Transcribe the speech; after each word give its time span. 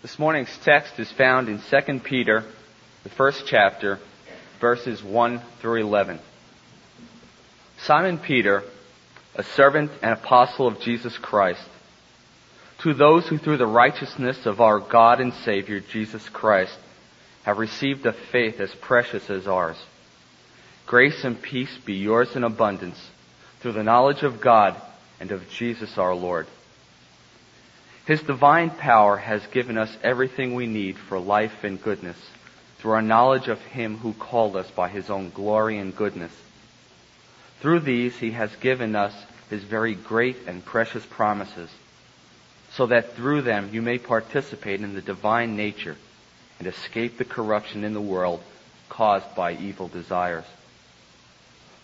This 0.00 0.16
morning's 0.16 0.56
text 0.58 1.00
is 1.00 1.10
found 1.10 1.48
in 1.48 1.58
2 1.58 1.98
Peter, 1.98 2.44
the 3.02 3.08
first 3.08 3.46
chapter, 3.48 3.98
verses 4.60 5.02
1 5.02 5.42
through 5.60 5.80
11. 5.80 6.20
Simon 7.78 8.18
Peter, 8.18 8.62
a 9.34 9.42
servant 9.42 9.90
and 10.00 10.12
apostle 10.12 10.68
of 10.68 10.80
Jesus 10.80 11.18
Christ, 11.18 11.68
to 12.82 12.94
those 12.94 13.26
who 13.26 13.38
through 13.38 13.56
the 13.56 13.66
righteousness 13.66 14.46
of 14.46 14.60
our 14.60 14.78
God 14.78 15.20
and 15.20 15.34
Savior 15.34 15.80
Jesus 15.80 16.28
Christ 16.28 16.78
have 17.42 17.58
received 17.58 18.06
a 18.06 18.12
faith 18.12 18.60
as 18.60 18.72
precious 18.76 19.28
as 19.28 19.48
ours. 19.48 19.78
Grace 20.86 21.24
and 21.24 21.42
peace 21.42 21.76
be 21.84 21.94
yours 21.94 22.36
in 22.36 22.44
abundance 22.44 23.00
through 23.58 23.72
the 23.72 23.82
knowledge 23.82 24.22
of 24.22 24.40
God 24.40 24.80
and 25.18 25.32
of 25.32 25.50
Jesus 25.50 25.98
our 25.98 26.14
Lord. 26.14 26.46
His 28.08 28.22
divine 28.22 28.70
power 28.70 29.18
has 29.18 29.46
given 29.48 29.76
us 29.76 29.94
everything 30.02 30.54
we 30.54 30.66
need 30.66 30.96
for 30.96 31.18
life 31.18 31.62
and 31.62 31.78
goodness 31.78 32.16
through 32.78 32.92
our 32.92 33.02
knowledge 33.02 33.48
of 33.48 33.60
Him 33.60 33.98
who 33.98 34.14
called 34.14 34.56
us 34.56 34.70
by 34.70 34.88
His 34.88 35.10
own 35.10 35.28
glory 35.28 35.76
and 35.76 35.94
goodness. 35.94 36.32
Through 37.60 37.80
these 37.80 38.16
He 38.16 38.30
has 38.30 38.56
given 38.56 38.96
us 38.96 39.12
His 39.50 39.62
very 39.62 39.94
great 39.94 40.38
and 40.46 40.64
precious 40.64 41.04
promises 41.04 41.68
so 42.70 42.86
that 42.86 43.14
through 43.14 43.42
them 43.42 43.68
you 43.74 43.82
may 43.82 43.98
participate 43.98 44.80
in 44.80 44.94
the 44.94 45.02
divine 45.02 45.54
nature 45.54 45.96
and 46.58 46.66
escape 46.66 47.18
the 47.18 47.26
corruption 47.26 47.84
in 47.84 47.92
the 47.92 48.00
world 48.00 48.42
caused 48.88 49.34
by 49.34 49.52
evil 49.52 49.88
desires. 49.88 50.46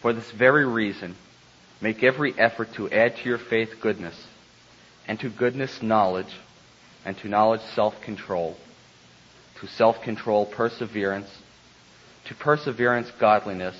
For 0.00 0.14
this 0.14 0.30
very 0.30 0.64
reason, 0.64 1.16
make 1.82 2.02
every 2.02 2.32
effort 2.38 2.72
to 2.76 2.90
add 2.90 3.18
to 3.18 3.28
your 3.28 3.36
faith 3.36 3.78
goodness, 3.78 4.16
and 5.06 5.20
to 5.20 5.28
goodness 5.28 5.82
knowledge, 5.82 6.34
and 7.04 7.16
to 7.18 7.28
knowledge 7.28 7.60
self-control, 7.74 8.56
to 9.60 9.66
self-control 9.66 10.46
perseverance, 10.46 11.28
to 12.26 12.34
perseverance 12.34 13.10
godliness, 13.20 13.76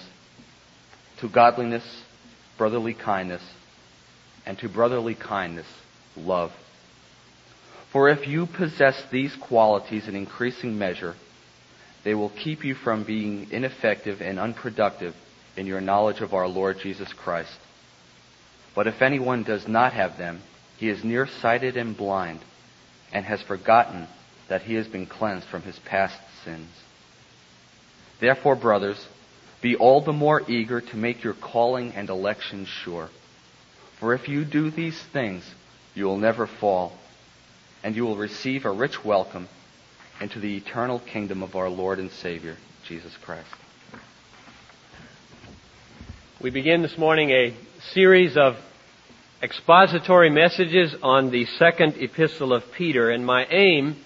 to 1.19 1.29
godliness 1.29 2.03
brotherly 2.59 2.95
kindness, 2.95 3.43
and 4.47 4.59
to 4.59 4.69
brotherly 4.69 5.15
kindness 5.15 5.67
love. 6.17 6.53
For 7.91 8.09
if 8.09 8.27
you 8.27 8.47
possess 8.47 9.03
these 9.11 9.35
qualities 9.37 10.09
in 10.09 10.17
increasing 10.17 10.79
measure, 10.79 11.15
they 12.03 12.15
will 12.15 12.31
keep 12.31 12.65
you 12.65 12.75
from 12.75 13.05
being 13.05 13.51
ineffective 13.51 14.21
and 14.21 14.39
unproductive 14.39 15.15
in 15.57 15.67
your 15.67 15.81
knowledge 15.81 16.21
of 16.21 16.35
our 16.35 16.47
Lord 16.47 16.79
Jesus 16.81 17.13
Christ. 17.13 17.57
But 18.75 18.87
if 18.87 19.01
anyone 19.01 19.45
does 19.45 19.67
not 19.67 19.93
have 19.93 20.19
them, 20.19 20.43
he 20.77 20.89
is 20.89 21.05
nearsighted 21.05 21.77
and 21.77 21.97
blind, 21.97 22.41
and 23.13 23.25
has 23.25 23.43
forgotten 23.43 24.09
that 24.49 24.63
he 24.63 24.75
has 24.75 24.87
been 24.87 25.07
cleansed 25.07 25.47
from 25.47 25.63
his 25.63 25.79
past 25.81 26.19
sins. 26.45 26.69
Therefore, 28.21 28.57
brothers, 28.57 29.07
be 29.63 29.77
all 29.77 30.03
the 30.03 30.13
more 30.13 30.43
eager 30.49 30.81
to 30.81 30.97
make 30.97 31.25
your 31.25 31.35
calling 31.35 31.93
and 31.93 32.09
election 32.11 32.67
sure. 32.67 33.09
For 33.99 34.15
if 34.15 34.29
you 34.29 34.45
do 34.45 34.71
these 34.71 35.01
things, 35.13 35.45
you 35.95 36.05
will 36.05 36.19
never 36.19 36.47
fall 36.47 36.93
and 37.83 37.95
you 37.95 38.05
will 38.05 38.17
receive 38.17 38.65
a 38.65 38.71
rich 38.71 39.05
welcome 39.05 39.49
into 40.21 40.41
the 40.41 40.57
eternal 40.57 40.99
kingdom 40.99 41.43
of 41.43 41.55
our 41.55 41.69
Lord 41.69 41.99
and 41.99 42.11
Savior, 42.11 42.57
Jesus 42.87 43.15
Christ. 43.23 43.49
We 46.41 46.51
begin 46.51 46.83
this 46.83 46.99
morning 46.99 47.31
a 47.31 47.55
series 47.93 48.37
of 48.37 48.57
expository 49.43 50.31
messages 50.31 50.95
on 51.03 51.31
the 51.31 51.47
second 51.59 51.97
epistle 51.99 52.53
of 52.53 52.73
Peter, 52.73 53.11
and 53.11 53.25
my 53.25 53.47
aim 53.47 53.97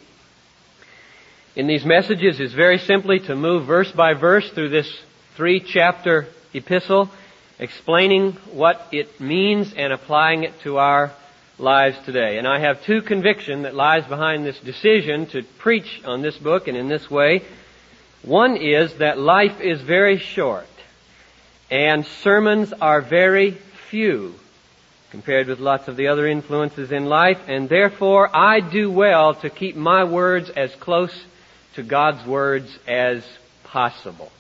in 1.55 1.67
these 1.67 1.85
messages 1.85 2.41
is 2.41 2.53
very 2.53 2.79
simply 2.79 3.19
to 3.21 3.35
move 3.35 3.67
verse 3.67 3.91
by 3.93 4.15
verse 4.15 4.49
through 4.51 4.69
this 4.69 4.89
three 5.37 5.61
chapter 5.61 6.29
epistle, 6.55 7.11
explaining 7.59 8.33
what 8.53 8.87
it 8.93 9.21
means 9.21 9.73
and 9.75 9.93
applying 9.93 10.45
it 10.45 10.61
to 10.63 10.79
our 10.79 11.13
lives 11.59 11.99
today. 12.05 12.39
And 12.39 12.47
I 12.47 12.61
have 12.61 12.85
two 12.85 13.03
conviction 13.03 13.63
that 13.63 13.75
lies 13.75 14.05
behind 14.07 14.45
this 14.45 14.59
decision 14.61 15.27
to 15.27 15.43
preach 15.59 16.01
on 16.05 16.23
this 16.23 16.37
book 16.37 16.69
and 16.69 16.77
in 16.77 16.89
this 16.89 17.11
way. 17.11 17.43
One 18.23 18.57
is 18.57 18.95
that 18.95 19.19
life 19.19 19.61
is 19.61 19.81
very 19.81 20.19
short 20.19 20.67
and 21.71 22.07
sermons 22.23 22.73
are 22.73 23.01
very 23.01 23.53
few 23.91 24.35
compared 25.11 25.49
with 25.49 25.59
lots 25.59 25.89
of 25.89 25.97
the 25.97 26.09
other 26.09 26.27
influences 26.27 26.93
in 26.93 27.07
life 27.07 27.41
and 27.49 27.69
therefore 27.69 28.29
I 28.35 28.61
do 28.61 28.91
well 28.91 29.35
to 29.35 29.51
keep 29.51 29.77
my 29.77 30.05
words 30.05 30.51
as 30.51 30.75
close 30.77 31.15
to 31.75 31.83
God's 31.83 32.27
words 32.27 32.79
as 32.87 33.25
possible 33.65 34.31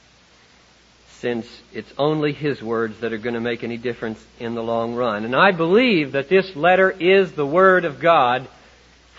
since 1.20 1.46
it's 1.72 1.92
only 1.98 2.32
His 2.32 2.62
words 2.62 3.00
that 3.00 3.12
are 3.12 3.18
going 3.18 3.34
to 3.34 3.40
make 3.40 3.64
any 3.64 3.76
difference 3.76 4.24
in 4.38 4.54
the 4.54 4.62
long 4.62 4.94
run. 4.94 5.24
And 5.24 5.34
I 5.34 5.50
believe 5.50 6.12
that 6.12 6.28
this 6.28 6.54
letter 6.54 6.90
is 6.90 7.32
the 7.32 7.46
Word 7.46 7.84
of 7.84 7.98
God 7.98 8.46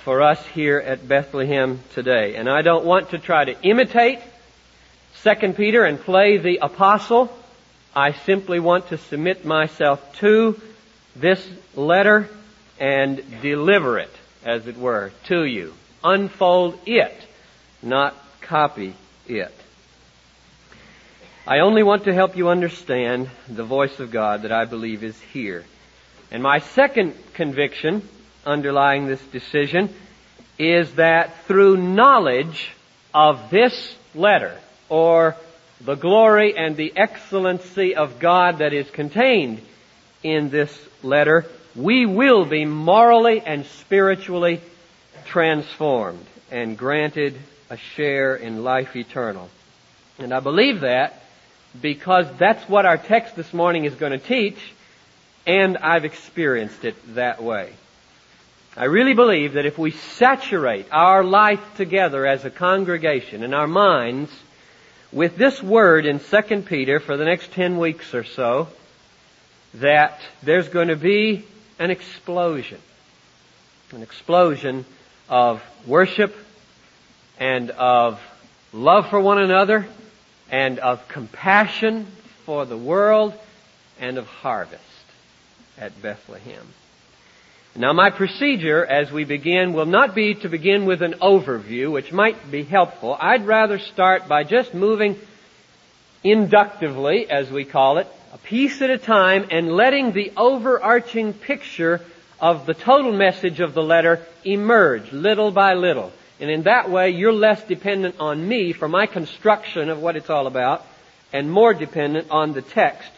for 0.05 0.21
us 0.21 0.43
here 0.47 0.79
at 0.79 1.07
Bethlehem 1.07 1.81
today. 1.93 2.35
And 2.35 2.49
I 2.49 2.61
don't 2.61 2.85
want 2.85 3.09
to 3.09 3.19
try 3.19 3.43
to 3.43 3.61
imitate 3.63 4.19
2 5.23 5.53
Peter 5.53 5.83
and 5.83 5.99
play 5.99 6.37
the 6.37 6.59
apostle. 6.61 7.29
I 7.93 8.13
simply 8.13 8.61
want 8.61 8.87
to 8.89 8.97
submit 8.97 9.43
myself 9.43 10.15
to 10.19 10.59
this 11.15 11.45
letter 11.75 12.29
and 12.79 13.41
deliver 13.41 13.99
it, 13.99 14.11
as 14.43 14.67
it 14.67 14.77
were, 14.77 15.11
to 15.25 15.43
you. 15.43 15.73
Unfold 16.03 16.79
it, 16.85 17.13
not 17.81 18.15
copy 18.41 18.93
it. 19.27 19.53
I 21.45 21.59
only 21.59 21.83
want 21.83 22.03
to 22.03 22.13
help 22.13 22.37
you 22.37 22.49
understand 22.49 23.29
the 23.47 23.63
voice 23.63 23.99
of 23.99 24.11
God 24.11 24.43
that 24.43 24.51
I 24.51 24.65
believe 24.65 25.03
is 25.03 25.19
here. 25.33 25.65
And 26.31 26.43
my 26.43 26.59
second 26.59 27.15
conviction 27.33 28.07
underlying 28.45 29.07
this 29.07 29.21
decision 29.31 29.93
is 30.57 30.93
that 30.95 31.45
through 31.45 31.77
knowledge 31.77 32.71
of 33.13 33.49
this 33.49 33.95
letter, 34.13 34.57
or 34.89 35.35
the 35.81 35.95
glory 35.95 36.55
and 36.57 36.75
the 36.75 36.93
excellency 36.95 37.95
of 37.95 38.19
God 38.19 38.59
that 38.59 38.73
is 38.73 38.89
contained 38.91 39.61
in 40.23 40.49
this 40.49 40.77
letter, 41.03 41.45
we 41.75 42.05
will 42.05 42.45
be 42.45 42.65
morally 42.65 43.41
and 43.41 43.65
spiritually 43.65 44.61
transformed 45.25 46.25
and 46.51 46.77
granted 46.77 47.37
a 47.69 47.77
share 47.77 48.35
in 48.35 48.63
life 48.63 48.95
eternal. 48.95 49.49
And 50.17 50.33
I 50.33 50.39
believe 50.39 50.81
that 50.81 51.21
because 51.79 52.25
that's 52.37 52.67
what 52.67 52.85
our 52.85 52.97
text 52.97 53.35
this 53.35 53.53
morning 53.53 53.85
is 53.85 53.93
going 53.95 54.11
to 54.11 54.17
teach, 54.17 54.57
and 55.45 55.77
I've 55.77 56.05
experienced 56.05 56.83
it 56.83 56.95
that 57.15 57.41
way. 57.41 57.73
I 58.75 58.85
really 58.85 59.13
believe 59.13 59.53
that 59.53 59.65
if 59.65 59.77
we 59.77 59.91
saturate 59.91 60.87
our 60.91 61.23
life 61.23 61.61
together 61.75 62.25
as 62.25 62.45
a 62.45 62.49
congregation 62.49 63.43
and 63.43 63.53
our 63.53 63.67
minds 63.67 64.31
with 65.11 65.37
this 65.37 65.61
word 65.61 66.05
in 66.05 66.19
2 66.19 66.61
Peter 66.61 66.99
for 66.99 67.17
the 67.17 67.25
next 67.25 67.51
10 67.51 67.77
weeks 67.77 68.13
or 68.13 68.23
so, 68.23 68.67
that 69.75 70.19
there's 70.43 70.67
going 70.69 70.87
to 70.87 70.95
be 70.95 71.45
an 71.77 71.91
explosion. 71.91 72.79
An 73.91 74.01
explosion 74.01 74.85
of 75.29 75.63
worship 75.87 76.35
and 77.39 77.71
of 77.71 78.19
love 78.73 79.09
for 79.09 79.19
one 79.19 79.39
another 79.39 79.87
and 80.51 80.79
of 80.79 81.07
compassion 81.07 82.07
for 82.45 82.65
the 82.65 82.77
world 82.77 83.33
and 83.99 84.17
of 84.17 84.25
harvest 84.27 84.83
at 85.77 86.01
Bethlehem. 86.01 86.67
Now 87.75 87.93
my 87.93 88.09
procedure 88.09 88.85
as 88.85 89.11
we 89.11 89.23
begin 89.23 89.73
will 89.73 89.85
not 89.85 90.15
be 90.15 90.33
to 90.35 90.49
begin 90.49 90.85
with 90.85 91.01
an 91.01 91.13
overview, 91.21 91.91
which 91.91 92.11
might 92.11 92.51
be 92.51 92.63
helpful. 92.63 93.15
I'd 93.19 93.45
rather 93.45 93.79
start 93.79 94.27
by 94.27 94.43
just 94.43 94.73
moving 94.73 95.17
inductively, 96.23 97.29
as 97.29 97.49
we 97.49 97.65
call 97.65 97.99
it, 97.99 98.07
a 98.31 98.37
piece 98.37 98.81
at 98.81 98.89
a 98.89 98.97
time 98.97 99.47
and 99.51 99.71
letting 99.71 100.11
the 100.11 100.31
overarching 100.37 101.33
picture 101.33 102.01
of 102.39 102.65
the 102.65 102.73
total 102.73 103.11
message 103.11 103.59
of 103.59 103.73
the 103.73 103.83
letter 103.83 104.25
emerge 104.43 105.11
little 105.11 105.51
by 105.51 105.73
little. 105.73 106.11
And 106.39 106.49
in 106.49 106.63
that 106.63 106.89
way, 106.89 107.09
you're 107.09 107.33
less 107.33 107.61
dependent 107.63 108.15
on 108.19 108.47
me 108.47 108.71
for 108.71 108.87
my 108.87 109.07
construction 109.07 109.89
of 109.89 109.99
what 109.99 110.15
it's 110.15 110.29
all 110.29 110.47
about 110.47 110.85
and 111.33 111.51
more 111.51 111.73
dependent 111.73 112.31
on 112.31 112.53
the 112.53 112.61
text 112.61 113.11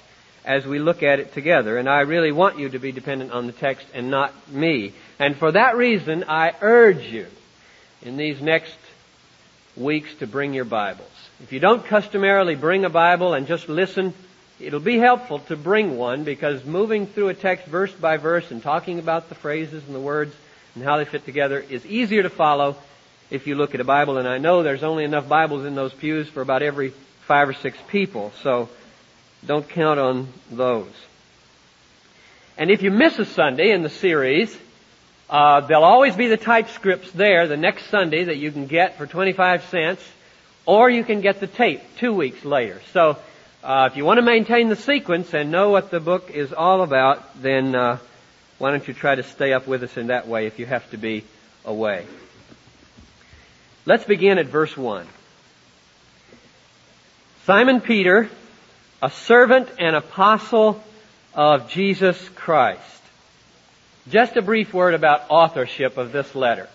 as 0.43 0.65
we 0.65 0.79
look 0.79 1.03
at 1.03 1.19
it 1.19 1.33
together. 1.33 1.77
And 1.77 1.87
I 1.87 2.01
really 2.01 2.31
want 2.31 2.57
you 2.57 2.69
to 2.69 2.79
be 2.79 2.91
dependent 2.91 3.31
on 3.31 3.45
the 3.45 3.53
text 3.53 3.85
and 3.93 4.09
not 4.09 4.33
me. 4.51 4.93
And 5.19 5.35
for 5.35 5.51
that 5.51 5.77
reason, 5.77 6.25
I 6.27 6.53
urge 6.61 7.05
you 7.05 7.27
in 8.01 8.17
these 8.17 8.41
next 8.41 8.75
weeks 9.77 10.13
to 10.15 10.27
bring 10.27 10.53
your 10.53 10.65
Bibles. 10.65 11.07
If 11.43 11.53
you 11.53 11.59
don't 11.59 11.85
customarily 11.85 12.55
bring 12.55 12.85
a 12.85 12.89
Bible 12.89 13.33
and 13.33 13.45
just 13.45 13.69
listen, 13.69 14.13
it'll 14.61 14.79
be 14.79 14.97
helpful 14.97 15.39
to 15.39 15.55
bring 15.55 15.97
one 15.97 16.23
because 16.23 16.63
moving 16.63 17.07
through 17.07 17.29
a 17.29 17.33
text 17.33 17.65
verse 17.65 17.91
by 17.91 18.17
verse 18.17 18.51
and 18.51 18.61
talking 18.61 18.99
about 18.99 19.29
the 19.29 19.35
phrases 19.35 19.83
and 19.85 19.95
the 19.95 19.99
words 19.99 20.35
and 20.75 20.83
how 20.83 20.97
they 20.97 21.05
fit 21.05 21.25
together 21.25 21.59
is 21.59 21.85
easier 21.85 22.23
to 22.23 22.29
follow 22.29 22.75
if 23.29 23.47
you 23.47 23.55
look 23.55 23.73
at 23.73 23.79
a 23.79 23.85
Bible, 23.85 24.17
and 24.17 24.27
I 24.27 24.37
know 24.37 24.61
there's 24.61 24.83
only 24.83 25.05
enough 25.05 25.27
Bibles 25.27 25.65
in 25.65 25.73
those 25.73 25.93
pews 25.93 26.27
for 26.27 26.41
about 26.41 26.61
every 26.61 26.93
five 27.27 27.47
or 27.47 27.53
six 27.53 27.77
people, 27.87 28.33
so 28.43 28.69
don't 29.45 29.67
count 29.67 29.99
on 29.99 30.27
those. 30.51 30.91
And 32.57 32.69
if 32.69 32.83
you 32.83 32.91
miss 32.91 33.17
a 33.19 33.25
Sunday 33.25 33.71
in 33.71 33.83
the 33.83 33.89
series, 33.89 34.55
uh, 35.29 35.61
there'll 35.61 35.85
always 35.85 36.15
be 36.15 36.27
the 36.27 36.35
typescripts 36.35 37.09
there 37.13 37.47
the 37.47 37.55
next 37.55 37.85
Sunday 37.85 38.25
that 38.25 38.35
you 38.35 38.51
can 38.51 38.67
get 38.67 38.97
for 38.97 39.07
25 39.07 39.63
cents, 39.69 40.03
or 40.65 40.89
you 40.89 41.05
can 41.05 41.21
get 41.21 41.39
the 41.39 41.47
tape 41.47 41.81
two 41.97 42.13
weeks 42.13 42.43
later. 42.43 42.81
So, 42.91 43.17
uh, 43.63 43.89
if 43.91 43.97
you 43.97 44.05
want 44.05 44.17
to 44.17 44.21
maintain 44.23 44.69
the 44.69 44.75
sequence 44.75 45.33
and 45.33 45.51
know 45.51 45.69
what 45.69 45.91
the 45.91 45.99
book 45.99 46.31
is 46.31 46.53
all 46.53 46.81
about, 46.81 47.41
then 47.41 47.75
uh, 47.75 47.97
why 48.57 48.71
don't 48.71 48.87
you 48.87 48.93
try 48.93 49.15
to 49.15 49.23
stay 49.23 49.53
up 49.53 49.67
with 49.67 49.83
us 49.83 49.97
in 49.97 50.07
that 50.07 50.27
way 50.27 50.47
if 50.47 50.59
you 50.59 50.65
have 50.65 50.89
to 50.91 50.97
be 50.97 51.23
away. 51.65 52.05
Let's 53.85 54.05
begin 54.05 54.37
at 54.37 54.47
verse 54.47 54.75
1. 54.75 55.07
Simon 57.45 57.81
Peter, 57.81 58.29
a 59.01 59.09
servant 59.09 59.69
and 59.79 59.95
apostle 59.95 60.83
of 61.33 61.69
Jesus 61.69 62.29
Christ 62.35 62.91
just 64.09 64.35
a 64.35 64.41
brief 64.41 64.73
word 64.73 64.93
about 64.93 65.29
authorship 65.29 65.97
of 65.97 66.11
this 66.11 66.33
letter. 66.33 66.67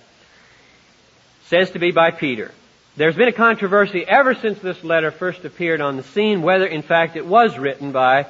Says 1.47 1.71
to 1.73 1.79
be 1.79 1.91
by 1.91 2.11
Peter. 2.11 2.53
There's 2.99 3.15
been 3.15 3.29
a 3.29 3.33
controversy 3.33 4.07
ever 4.09 4.35
since 4.35 4.59
this 4.61 4.83
letter 4.83 5.11
first 5.11 5.45
appeared 5.45 5.83
on 5.83 5.99
the 5.99 6.03
scene 6.03 6.41
whether 6.41 6.65
in 6.65 6.81
fact 6.81 7.15
it 7.15 7.27
was 7.27 7.59
written 7.59 7.93
by 7.93 8.25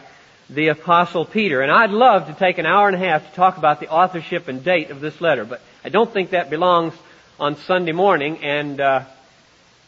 the 0.50 0.68
apostle 0.68 1.24
Peter. 1.24 1.60
And 1.60 1.70
I'd 1.70 1.90
love 1.90 2.26
to 2.26 2.34
take 2.34 2.58
an 2.58 2.66
hour 2.66 2.88
and 2.88 2.96
a 2.96 2.98
half 2.98 3.28
to 3.28 3.36
talk 3.36 3.58
about 3.58 3.78
the 3.78 3.88
authorship 3.88 4.48
and 4.48 4.64
date 4.64 4.90
of 4.90 5.00
this 5.00 5.20
letter, 5.20 5.44
but 5.44 5.60
I 5.84 5.88
don't 5.88 6.12
think 6.12 6.30
that 6.30 6.50
belongs 6.50 6.94
on 7.38 7.54
Sunday 7.58 7.92
morning 7.92 8.38
and 8.42 8.80
uh, 8.80 9.04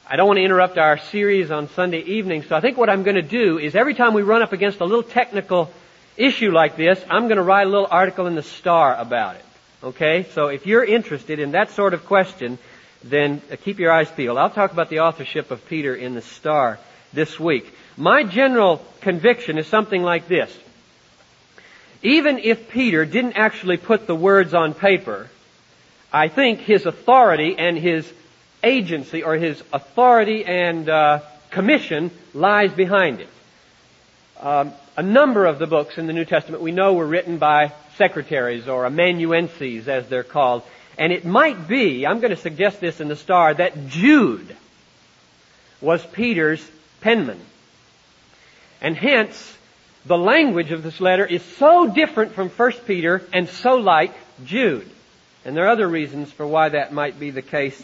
I 0.08 0.14
don't 0.14 0.28
want 0.28 0.38
to 0.38 0.44
interrupt 0.44 0.78
our 0.78 0.96
series 0.96 1.50
on 1.50 1.68
Sunday 1.70 2.02
evening, 2.02 2.44
so 2.44 2.54
I 2.54 2.60
think 2.60 2.76
what 2.76 2.88
I'm 2.88 3.02
going 3.02 3.16
to 3.16 3.22
do 3.22 3.58
is 3.58 3.74
every 3.74 3.94
time 3.94 4.14
we 4.14 4.22
run 4.22 4.42
up 4.42 4.52
against 4.52 4.78
a 4.78 4.84
little 4.84 5.02
technical 5.02 5.72
issue 6.16 6.52
like 6.52 6.76
this, 6.76 7.04
I'm 7.10 7.24
going 7.24 7.38
to 7.38 7.42
write 7.42 7.66
a 7.66 7.70
little 7.70 7.88
article 7.90 8.28
in 8.28 8.36
the 8.36 8.44
Star 8.44 8.94
about 8.94 9.34
it. 9.34 9.44
Okay? 9.82 10.26
So 10.34 10.46
if 10.46 10.66
you're 10.66 10.84
interested 10.84 11.40
in 11.40 11.50
that 11.50 11.72
sort 11.72 11.94
of 11.94 12.06
question, 12.06 12.58
then 13.02 13.40
uh, 13.50 13.56
keep 13.56 13.78
your 13.78 13.92
eyes 13.92 14.10
peeled. 14.10 14.38
I'll 14.38 14.50
talk 14.50 14.72
about 14.72 14.90
the 14.90 15.00
authorship 15.00 15.50
of 15.50 15.66
Peter 15.66 15.94
in 15.94 16.14
the 16.14 16.22
Star 16.22 16.78
this 17.12 17.38
week. 17.38 17.72
My 17.96 18.24
general 18.24 18.84
conviction 19.00 19.58
is 19.58 19.66
something 19.66 20.02
like 20.02 20.28
this. 20.28 20.56
Even 22.02 22.38
if 22.38 22.70
Peter 22.70 23.04
didn't 23.04 23.34
actually 23.34 23.76
put 23.76 24.06
the 24.06 24.14
words 24.14 24.54
on 24.54 24.74
paper, 24.74 25.28
I 26.12 26.28
think 26.28 26.60
his 26.60 26.86
authority 26.86 27.56
and 27.58 27.76
his 27.76 28.10
agency 28.62 29.22
or 29.22 29.34
his 29.34 29.62
authority 29.72 30.44
and 30.44 30.88
uh, 30.88 31.20
commission 31.50 32.10
lies 32.34 32.72
behind 32.72 33.20
it. 33.20 33.28
Um, 34.40 34.72
a 34.96 35.02
number 35.02 35.46
of 35.46 35.58
the 35.58 35.66
books 35.66 35.98
in 35.98 36.06
the 36.06 36.12
New 36.12 36.24
Testament 36.24 36.62
we 36.62 36.72
know 36.72 36.94
were 36.94 37.06
written 37.06 37.38
by 37.38 37.72
secretaries 37.96 38.68
or 38.68 38.86
amanuenses 38.86 39.88
as 39.88 40.08
they're 40.08 40.22
called. 40.22 40.62
And 40.98 41.12
it 41.12 41.24
might 41.24 41.68
be, 41.68 42.06
I'm 42.06 42.20
going 42.20 42.34
to 42.34 42.36
suggest 42.36 42.80
this 42.80 43.00
in 43.00 43.08
the 43.08 43.16
star, 43.16 43.54
that 43.54 43.88
Jude 43.88 44.56
was 45.80 46.04
Peter's 46.06 46.66
penman. 47.00 47.40
And 48.80 48.96
hence, 48.96 49.56
the 50.04 50.18
language 50.18 50.72
of 50.72 50.82
this 50.82 51.00
letter 51.00 51.24
is 51.24 51.42
so 51.42 51.86
different 51.88 52.32
from 52.32 52.48
1 52.48 52.72
Peter 52.86 53.22
and 53.32 53.48
so 53.48 53.76
like 53.76 54.12
Jude. 54.44 54.90
And 55.44 55.56
there 55.56 55.66
are 55.66 55.70
other 55.70 55.88
reasons 55.88 56.32
for 56.32 56.46
why 56.46 56.70
that 56.70 56.92
might 56.92 57.18
be 57.18 57.30
the 57.30 57.42
case 57.42 57.80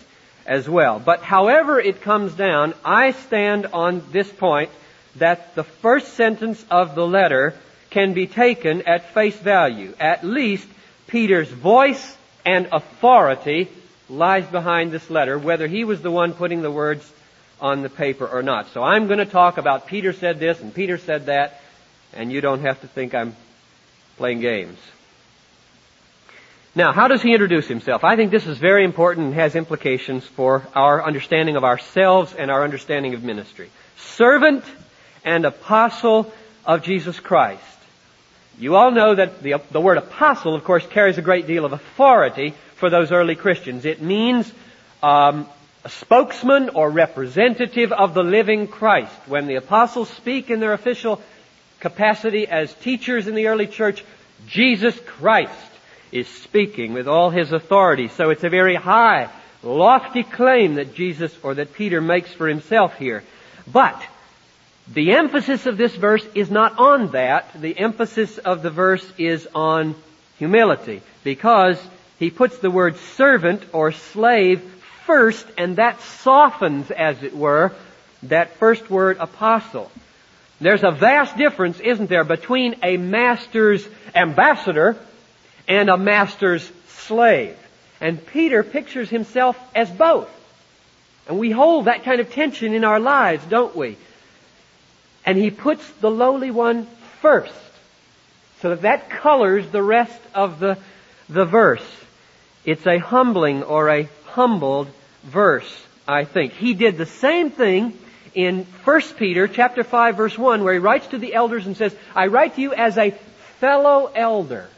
as 0.47 0.69
well. 0.69 0.99
But 0.99 1.23
however 1.23 1.81
it 1.81 2.03
comes 2.03 2.35
down, 2.35 2.75
I 2.85 3.13
stand 3.13 3.67
on 3.67 4.03
this 4.11 4.31
point 4.31 4.71
that 5.17 5.55
the 5.55 5.65
first 5.65 6.15
sentence 6.15 6.65
of 6.71 6.95
the 6.95 7.07
letter 7.07 7.55
can 7.91 8.13
be 8.13 8.27
taken 8.27 8.83
at 8.83 9.15
face 9.15 9.37
value. 9.37 9.95
At 10.01 10.25
least 10.25 10.69
Peter's 11.07 11.49
voice 11.49 12.17
and 12.45 12.69
authority 12.73 13.69
lies 14.09 14.47
behind 14.47 14.93
this 14.93 15.09
letter, 15.11 15.39
whether 15.39 15.67
he 15.67 15.85
was 15.85 16.03
the 16.03 16.11
one 16.11 16.35
putting 16.35 16.63
the 16.63 16.71
words 16.71 17.11
on 17.61 17.83
the 17.83 17.89
paper 17.89 18.27
or 18.27 18.43
not. 18.43 18.69
So 18.73 18.83
I'm 18.83 19.07
going 19.07 19.19
to 19.19 19.27
talk 19.27 19.59
about 19.59 19.87
Peter 19.87 20.13
said 20.13 20.39
this 20.39 20.61
and 20.61 20.75
Peter 20.75 20.99
said 20.99 21.27
that, 21.27 21.61
and 22.13 22.31
you 22.31 22.41
don't 22.41 22.61
have 22.61 22.81
to 22.83 22.89
think 22.89 23.15
I'm 23.15 23.35
playing 24.17 24.41
games. 24.41 24.79
Now, 26.77 26.93
how 26.93 27.07
does 27.07 27.23
he 27.23 27.33
introduce 27.33 27.69
himself? 27.69 28.03
I 28.03 28.17
think 28.17 28.33
this 28.33 28.47
is 28.47 28.59
very 28.59 28.85
important 28.85 29.27
and 29.27 29.35
has 29.35 29.55
implications 29.55 30.25
for 30.25 30.67
our 30.75 31.05
understanding 31.05 31.57
of 31.57 31.63
ourselves 31.63 32.35
and 32.35 32.51
our 32.51 32.65
understanding 32.65 33.15
of 33.15 33.23
ministry. 33.23 33.71
Servant 33.97 34.65
and 35.25 35.45
apostle 35.45 36.33
of 36.67 36.83
Jesus 36.83 37.21
Christ. 37.21 37.63
You 38.59 38.77
all 38.77 38.91
know 38.91 39.15
that 39.15 39.43
the, 39.43 39.61
the 39.71 39.81
word 39.81 39.99
apostle, 39.99 40.55
of 40.55 40.65
course, 40.65 40.87
carries 40.87 41.19
a 41.19 41.23
great 41.23 41.47
deal 41.47 41.65
of 41.65 41.73
authority 41.73 42.55
for 42.77 42.89
those 42.91 43.11
early 43.11 43.35
Christians. 43.35 43.85
It 43.85 44.01
means 44.01 44.51
um, 45.03 45.49
a 45.85 45.89
spokesman 45.89 46.71
or 46.71 46.89
representative 46.89 47.93
of 47.93 48.15
the 48.15 48.23
living 48.23 48.69
Christ. 48.69 49.13
When 49.27 49.47
the 49.47 49.57
apostles 49.57 50.09
speak 50.11 50.51
in 50.51 50.61
their 50.61 50.73
official 50.73 51.21
capacity 51.81 52.47
as 52.47 52.73
teachers 52.75 53.27
in 53.27 53.35
the 53.35 53.49
early 53.49 53.67
church, 53.67 54.05
Jesus 54.47 54.99
Christ 55.05 55.53
is 56.13 56.29
speaking 56.29 56.93
with 56.93 57.09
all 57.09 57.31
his 57.31 57.53
authority. 57.53 58.09
So 58.09 58.31
it's 58.31 58.45
a 58.45 58.49
very 58.49 58.77
high, 58.77 59.31
lofty 59.63 60.23
claim 60.23 60.77
that 60.77 60.95
Jesus 60.95 61.37
or 61.43 61.55
that 61.55 61.75
Peter 61.75 62.01
makes 62.01 62.33
for 62.33 62.49
himself 62.49 62.97
here. 62.97 63.25
But 63.67 64.01
the 64.93 65.13
emphasis 65.13 65.67
of 65.67 65.79
this 65.79 65.95
verse 65.95 66.27
is 66.35 66.51
not 66.51 66.79
on 66.79 67.13
that. 67.13 67.61
The 67.61 67.79
emphasis 67.79 68.37
of 68.39 68.63
the 68.63 68.71
verse 68.71 69.07
is 69.17 69.49
on 69.55 69.95
humility 70.39 71.01
because 71.23 71.81
he 72.19 72.31
puts 72.31 72.59
the 72.59 72.71
word 72.71 72.97
servant 73.17 73.65
or 73.73 73.93
slave 73.93 74.63
first 75.07 75.47
and 75.57 75.77
that 75.77 76.01
softens, 76.01 76.91
as 76.91 77.23
it 77.23 77.35
were, 77.35 77.73
that 78.25 78.57
first 78.57 78.91
word 78.91 79.17
apostle. 79.21 79.91
There's 80.61 80.85
a 80.85 80.91
vast 80.91 81.37
difference, 81.37 81.81
isn't 81.81 82.09
there, 82.09 82.25
between 82.25 82.77
a 82.83 82.97
master's 82.97 83.87
ambassador 84.15 84.97
and 85.67 85.89
a 85.89 85.97
master's 85.97 86.71
slave. 86.89 87.57
And 88.01 88.25
Peter 88.25 88.63
pictures 88.63 89.09
himself 89.09 89.59
as 89.75 89.91
both. 89.91 90.29
And 91.27 91.39
we 91.39 91.51
hold 91.51 91.87
that 91.87 92.05
kind 92.05 92.21
of 92.21 92.31
tension 92.31 92.75
in 92.75 92.85
our 92.85 93.01
lives, 93.01 93.45
don't 93.47 93.75
we? 93.75 93.97
And 95.27 95.39
he 95.39 95.51
puts 95.51 95.89
the 96.01 96.11
lowly 96.11 96.51
one 96.51 96.87
first. 97.21 97.53
So 98.61 98.71
that 98.71 98.83
that 98.83 99.11
colors 99.11 99.69
the 99.71 99.83
rest 99.83 100.21
of 100.35 100.59
the, 100.59 100.79
the 101.29 101.45
verse. 101.45 101.85
It's 102.65 102.87
a 102.87 102.99
humbling 102.99 103.63
or 103.63 103.89
a 103.91 104.09
humbled 104.27 104.89
verse, 105.23 105.85
I 106.09 106.25
think. 106.25 106.53
He 106.53 106.75
did 106.75 106.97
the 106.97 107.07
same 107.07 107.51
thing 107.51 107.99
in 108.35 108.65
1 108.85 109.01
Peter 109.17 109.49
chapter 109.49 109.85
5 109.85 110.17
verse 110.17 110.37
1 110.37 110.65
where 110.65 110.75
he 110.75 110.79
writes 110.79 111.07
to 111.09 111.19
the 111.19 111.35
elders 111.35 111.67
and 111.67 111.77
says, 111.77 111.95
I 112.15 112.27
write 112.27 112.57
to 112.57 112.61
you 112.61 112.73
as 112.73 112.99
a 112.99 113.13
fellow 113.61 114.11
elder. 114.15 114.69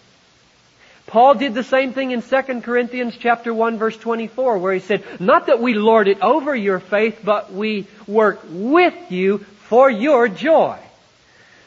Paul 1.07 1.35
did 1.35 1.55
the 1.55 1.63
same 1.63 1.93
thing 1.93 2.11
in 2.11 2.21
2 2.21 2.61
Corinthians 2.63 3.17
chapter 3.17 3.55
1 3.55 3.79
verse 3.79 3.97
24 3.97 4.59
where 4.59 4.75
he 4.75 4.81
said, 4.81 5.05
not 5.21 5.47
that 5.47 5.61
we 5.61 5.75
lord 5.75 6.09
it 6.09 6.21
over 6.21 6.55
your 6.55 6.81
faith, 6.81 7.21
but 7.25 7.53
we 7.53 7.87
work 8.07 8.41
with 8.51 9.11
you 9.11 9.47
for 9.69 9.91
your 9.91 10.29
joy. 10.29 10.79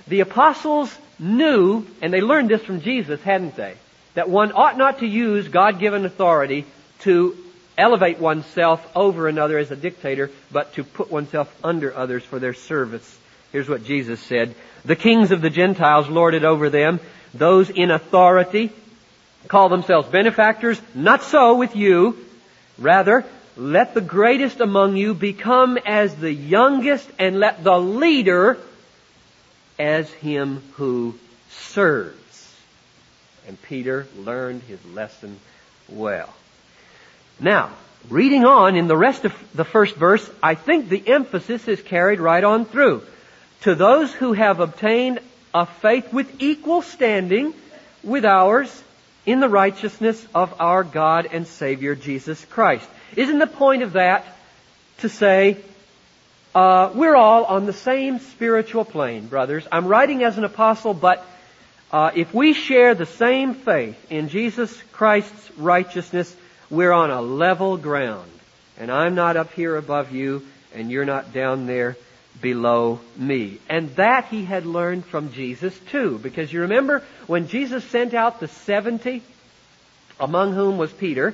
The 0.08 0.22
apostles 0.22 0.96
knew, 1.20 1.86
and 2.02 2.14
they 2.14 2.22
learned 2.22 2.50
this 2.50 2.64
from 2.64 2.82
Jesus, 2.82 3.22
hadn't 3.22 3.56
they? 3.56 3.76
That 4.16 4.30
one 4.30 4.52
ought 4.54 4.78
not 4.78 5.00
to 5.00 5.08
use 5.08 5.48
God-given 5.48 6.06
authority 6.06 6.66
to 7.02 7.38
elevate 7.78 8.20
oneself 8.20 8.86
over 8.96 9.28
another 9.28 9.58
as 9.58 9.72
a 9.72 9.76
dictator, 9.76 10.32
but 10.52 10.74
to 10.74 10.84
put 10.84 11.12
oneself 11.12 11.54
under 11.64 11.96
others 11.96 12.24
for 12.24 12.40
their 12.40 12.54
service. 12.54 13.18
Here's 13.52 13.70
what 13.70 13.84
Jesus 13.84 14.20
said. 14.20 14.56
The 14.84 14.96
kings 14.96 15.32
of 15.32 15.42
the 15.42 15.50
Gentiles 15.50 16.10
lord 16.10 16.34
it 16.34 16.44
over 16.44 16.70
them. 16.70 17.00
Those 17.34 17.70
in 17.70 17.92
authority 17.92 18.72
call 19.48 19.70
themselves 19.70 20.10
benefactors. 20.10 20.82
Not 20.94 21.24
so 21.24 21.56
with 21.56 21.76
you. 21.76 22.18
Rather, 22.78 23.26
let 23.60 23.94
the 23.94 24.02
greatest 24.02 24.62
among 24.62 24.96
you 24.96 25.14
become 25.14 25.78
as 25.86 26.16
the 26.16 26.32
youngest, 26.32 27.10
and 27.20 27.40
let 27.40 27.64
the 27.64 27.78
leader 27.78 28.58
as 29.78 30.10
him 30.14 30.64
who 30.76 31.16
serves. 31.50 32.16
And 33.48 33.62
Peter 33.64 34.08
learned 34.18 34.64
his 34.64 34.84
lesson 34.86 35.40
well. 35.90 36.34
Now, 37.40 37.72
reading 38.10 38.46
on 38.46 38.78
in 38.78 38.88
the 38.88 38.98
rest 38.98 39.26
of 39.26 39.34
the 39.54 39.66
first 39.66 39.96
verse, 39.96 40.30
I 40.42 40.56
think 40.56 40.88
the 40.88 41.06
emphasis 41.08 41.68
is 41.68 41.82
carried 41.82 42.22
right 42.22 42.44
on 42.44 42.64
through. 42.64 43.04
To 43.62 43.76
those 43.76 44.14
who 44.14 44.32
have 44.32 44.62
obtained 44.62 45.20
a 45.54 45.66
faith 45.66 46.14
with 46.14 46.42
equal 46.42 46.82
standing 46.82 47.54
with 48.04 48.24
ours 48.24 48.84
in 49.26 49.40
the 49.40 49.50
righteousness 49.50 50.26
of 50.34 50.54
our 50.60 50.84
God 50.84 51.28
and 51.32 51.46
Savior 51.48 51.96
Jesus 51.96 52.44
Christ. 52.46 52.88
Isn't 53.16 53.40
the 53.40 53.48
point 53.48 53.84
of 53.84 53.94
that 53.94 54.26
to 55.00 55.10
say, 55.10 55.58
uh, 56.56 56.92
we're 56.94 57.16
all 57.16 57.46
on 57.46 57.66
the 57.66 57.74
same 57.74 58.20
spiritual 58.20 58.86
plane, 58.86 59.28
brothers? 59.28 59.68
I'm 59.72 59.88
writing 59.88 60.24
as 60.24 60.38
an 60.38 60.44
apostle, 60.44 60.94
but 60.94 61.26
uh, 61.92 62.12
if 62.16 62.34
we 62.34 62.54
share 62.54 62.96
the 62.96 63.06
same 63.06 63.54
faith 63.54 64.12
in 64.12 64.30
Jesus 64.30 64.76
Christ's 64.92 65.58
righteousness, 65.58 66.36
we're 66.70 66.92
on 66.92 67.12
a 67.12 67.22
level 67.22 67.78
ground. 67.78 68.30
And 68.78 68.92
I'm 68.92 69.16
not 69.16 69.38
up 69.38 69.54
here 69.54 69.76
above 69.76 70.12
you, 70.12 70.46
and 70.74 70.90
you're 70.90 71.06
not 71.06 71.34
down 71.34 71.66
there 71.66 71.98
below 72.42 73.00
me. 73.18 73.60
And 73.70 73.96
that 73.96 74.26
he 74.26 74.46
had 74.46 74.66
learned 74.66 75.06
from 75.06 75.32
Jesus 75.32 75.78
too, 75.92 76.20
because 76.20 76.52
you 76.52 76.62
remember 76.62 77.04
when 77.28 77.48
Jesus 77.48 77.84
sent 77.86 78.14
out 78.14 78.40
the 78.40 78.48
70, 78.48 79.22
among 80.20 80.54
whom 80.54 80.78
was 80.78 80.92
Peter, 80.92 81.34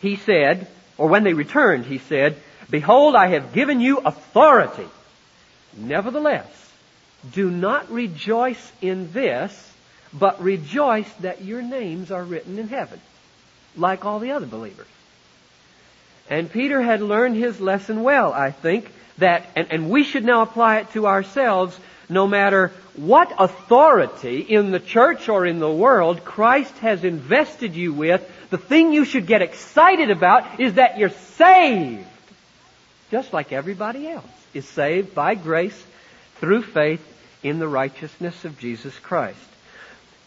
he 0.00 0.16
said, 0.16 0.66
or 0.96 1.08
when 1.08 1.24
they 1.24 1.34
returned, 1.34 1.86
he 1.86 1.98
said, 1.98 2.36
Behold, 2.68 3.14
I 3.14 3.28
have 3.28 3.52
given 3.52 3.80
you 3.80 3.98
authority. 3.98 4.86
Nevertheless, 5.76 6.46
do 7.32 7.50
not 7.50 7.90
rejoice 7.90 8.72
in 8.80 9.12
this, 9.12 9.72
but 10.12 10.42
rejoice 10.42 11.10
that 11.20 11.42
your 11.42 11.62
names 11.62 12.10
are 12.10 12.24
written 12.24 12.58
in 12.58 12.68
heaven, 12.68 13.00
like 13.76 14.04
all 14.04 14.18
the 14.18 14.32
other 14.32 14.46
believers. 14.46 14.86
And 16.30 16.50
Peter 16.50 16.80
had 16.80 17.02
learned 17.02 17.36
his 17.36 17.60
lesson 17.60 18.04
well, 18.04 18.32
I 18.32 18.52
think, 18.52 18.90
that, 19.18 19.46
and, 19.56 19.66
and 19.70 19.90
we 19.90 20.04
should 20.04 20.24
now 20.24 20.42
apply 20.42 20.78
it 20.78 20.92
to 20.92 21.08
ourselves, 21.08 21.78
no 22.08 22.26
matter 22.26 22.72
what 22.96 23.32
authority 23.38 24.38
in 24.40 24.70
the 24.70 24.80
church 24.80 25.28
or 25.28 25.44
in 25.44 25.58
the 25.58 25.70
world 25.70 26.24
Christ 26.24 26.76
has 26.78 27.04
invested 27.04 27.74
you 27.74 27.92
with, 27.92 28.22
the 28.50 28.58
thing 28.58 28.92
you 28.92 29.04
should 29.04 29.26
get 29.26 29.42
excited 29.42 30.10
about 30.10 30.60
is 30.60 30.74
that 30.74 30.98
you're 30.98 31.10
saved. 31.10 32.06
Just 33.10 33.32
like 33.32 33.52
everybody 33.52 34.08
else 34.08 34.24
is 34.54 34.66
saved 34.68 35.14
by 35.14 35.34
grace 35.34 35.84
through 36.36 36.62
faith 36.62 37.04
in 37.42 37.58
the 37.58 37.68
righteousness 37.68 38.44
of 38.44 38.58
Jesus 38.58 38.96
Christ. 39.00 39.38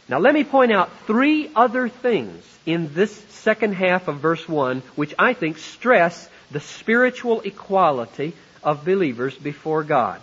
Now 0.09 0.19
let 0.19 0.33
me 0.33 0.43
point 0.43 0.71
out 0.71 0.91
three 1.07 1.49
other 1.55 1.87
things 1.87 2.43
in 2.65 2.93
this 2.93 3.13
second 3.29 3.73
half 3.73 4.07
of 4.07 4.19
verse 4.19 4.47
1 4.47 4.81
which 4.95 5.13
I 5.17 5.33
think 5.33 5.57
stress 5.57 6.29
the 6.51 6.59
spiritual 6.59 7.41
equality 7.41 8.33
of 8.63 8.85
believers 8.85 9.35
before 9.35 9.83
God. 9.83 10.21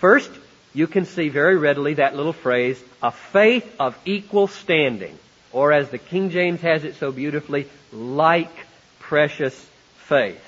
First, 0.00 0.30
you 0.72 0.86
can 0.86 1.06
see 1.06 1.28
very 1.28 1.56
readily 1.56 1.94
that 1.94 2.16
little 2.16 2.32
phrase, 2.32 2.82
a 3.02 3.12
faith 3.12 3.76
of 3.78 3.96
equal 4.04 4.48
standing, 4.48 5.16
or 5.52 5.72
as 5.72 5.88
the 5.90 5.98
King 5.98 6.30
James 6.30 6.60
has 6.62 6.84
it 6.84 6.96
so 6.96 7.12
beautifully, 7.12 7.68
like 7.92 8.50
precious 8.98 9.54
faith. 9.98 10.42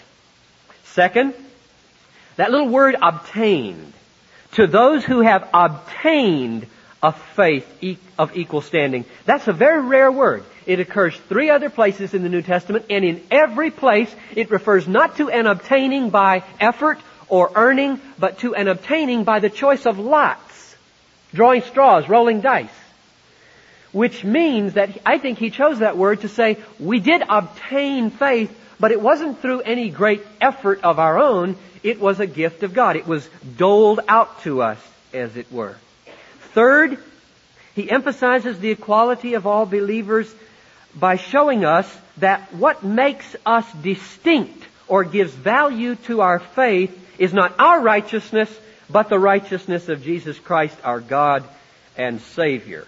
Second, 0.84 1.34
that 2.36 2.50
little 2.50 2.68
word 2.68 2.96
obtained. 3.00 3.92
To 4.52 4.66
those 4.66 5.04
who 5.04 5.20
have 5.20 5.48
obtained 5.54 6.66
a 7.06 7.12
faith 7.12 7.66
of 8.18 8.36
equal 8.36 8.60
standing. 8.60 9.04
That's 9.26 9.46
a 9.46 9.52
very 9.52 9.80
rare 9.80 10.10
word. 10.10 10.42
It 10.66 10.80
occurs 10.80 11.16
three 11.28 11.50
other 11.50 11.70
places 11.70 12.14
in 12.14 12.24
the 12.24 12.28
New 12.28 12.42
Testament, 12.42 12.86
and 12.90 13.04
in 13.04 13.22
every 13.30 13.70
place 13.70 14.12
it 14.34 14.50
refers 14.50 14.88
not 14.88 15.16
to 15.18 15.30
an 15.30 15.46
obtaining 15.46 16.10
by 16.10 16.42
effort 16.58 16.98
or 17.28 17.52
earning, 17.54 18.00
but 18.18 18.40
to 18.40 18.56
an 18.56 18.66
obtaining 18.66 19.22
by 19.22 19.38
the 19.38 19.50
choice 19.50 19.86
of 19.86 20.00
lots, 20.00 20.76
drawing 21.32 21.62
straws, 21.62 22.08
rolling 22.08 22.40
dice. 22.40 22.78
Which 23.92 24.24
means 24.24 24.74
that 24.74 24.90
I 25.06 25.18
think 25.18 25.38
he 25.38 25.50
chose 25.50 25.78
that 25.78 25.96
word 25.96 26.22
to 26.22 26.28
say, 26.28 26.58
we 26.80 26.98
did 26.98 27.22
obtain 27.28 28.10
faith, 28.10 28.50
but 28.80 28.90
it 28.90 29.00
wasn't 29.00 29.40
through 29.40 29.60
any 29.60 29.90
great 29.90 30.26
effort 30.40 30.80
of 30.82 30.98
our 30.98 31.18
own, 31.20 31.56
it 31.84 32.00
was 32.00 32.18
a 32.18 32.26
gift 32.26 32.64
of 32.64 32.74
God. 32.74 32.96
It 32.96 33.06
was 33.06 33.28
doled 33.56 34.00
out 34.08 34.42
to 34.42 34.62
us, 34.62 34.78
as 35.14 35.36
it 35.36 35.52
were. 35.52 35.76
Third, 36.56 36.96
he 37.74 37.90
emphasizes 37.90 38.58
the 38.58 38.70
equality 38.70 39.34
of 39.34 39.46
all 39.46 39.66
believers 39.66 40.34
by 40.94 41.16
showing 41.16 41.66
us 41.66 41.86
that 42.16 42.54
what 42.54 42.82
makes 42.82 43.36
us 43.44 43.70
distinct 43.82 44.64
or 44.88 45.04
gives 45.04 45.34
value 45.34 45.96
to 46.06 46.22
our 46.22 46.38
faith 46.38 46.98
is 47.18 47.34
not 47.34 47.54
our 47.58 47.82
righteousness, 47.82 48.48
but 48.88 49.10
the 49.10 49.18
righteousness 49.18 49.90
of 49.90 50.02
Jesus 50.02 50.38
Christ, 50.38 50.74
our 50.82 50.98
God 50.98 51.44
and 51.94 52.22
Savior. 52.22 52.86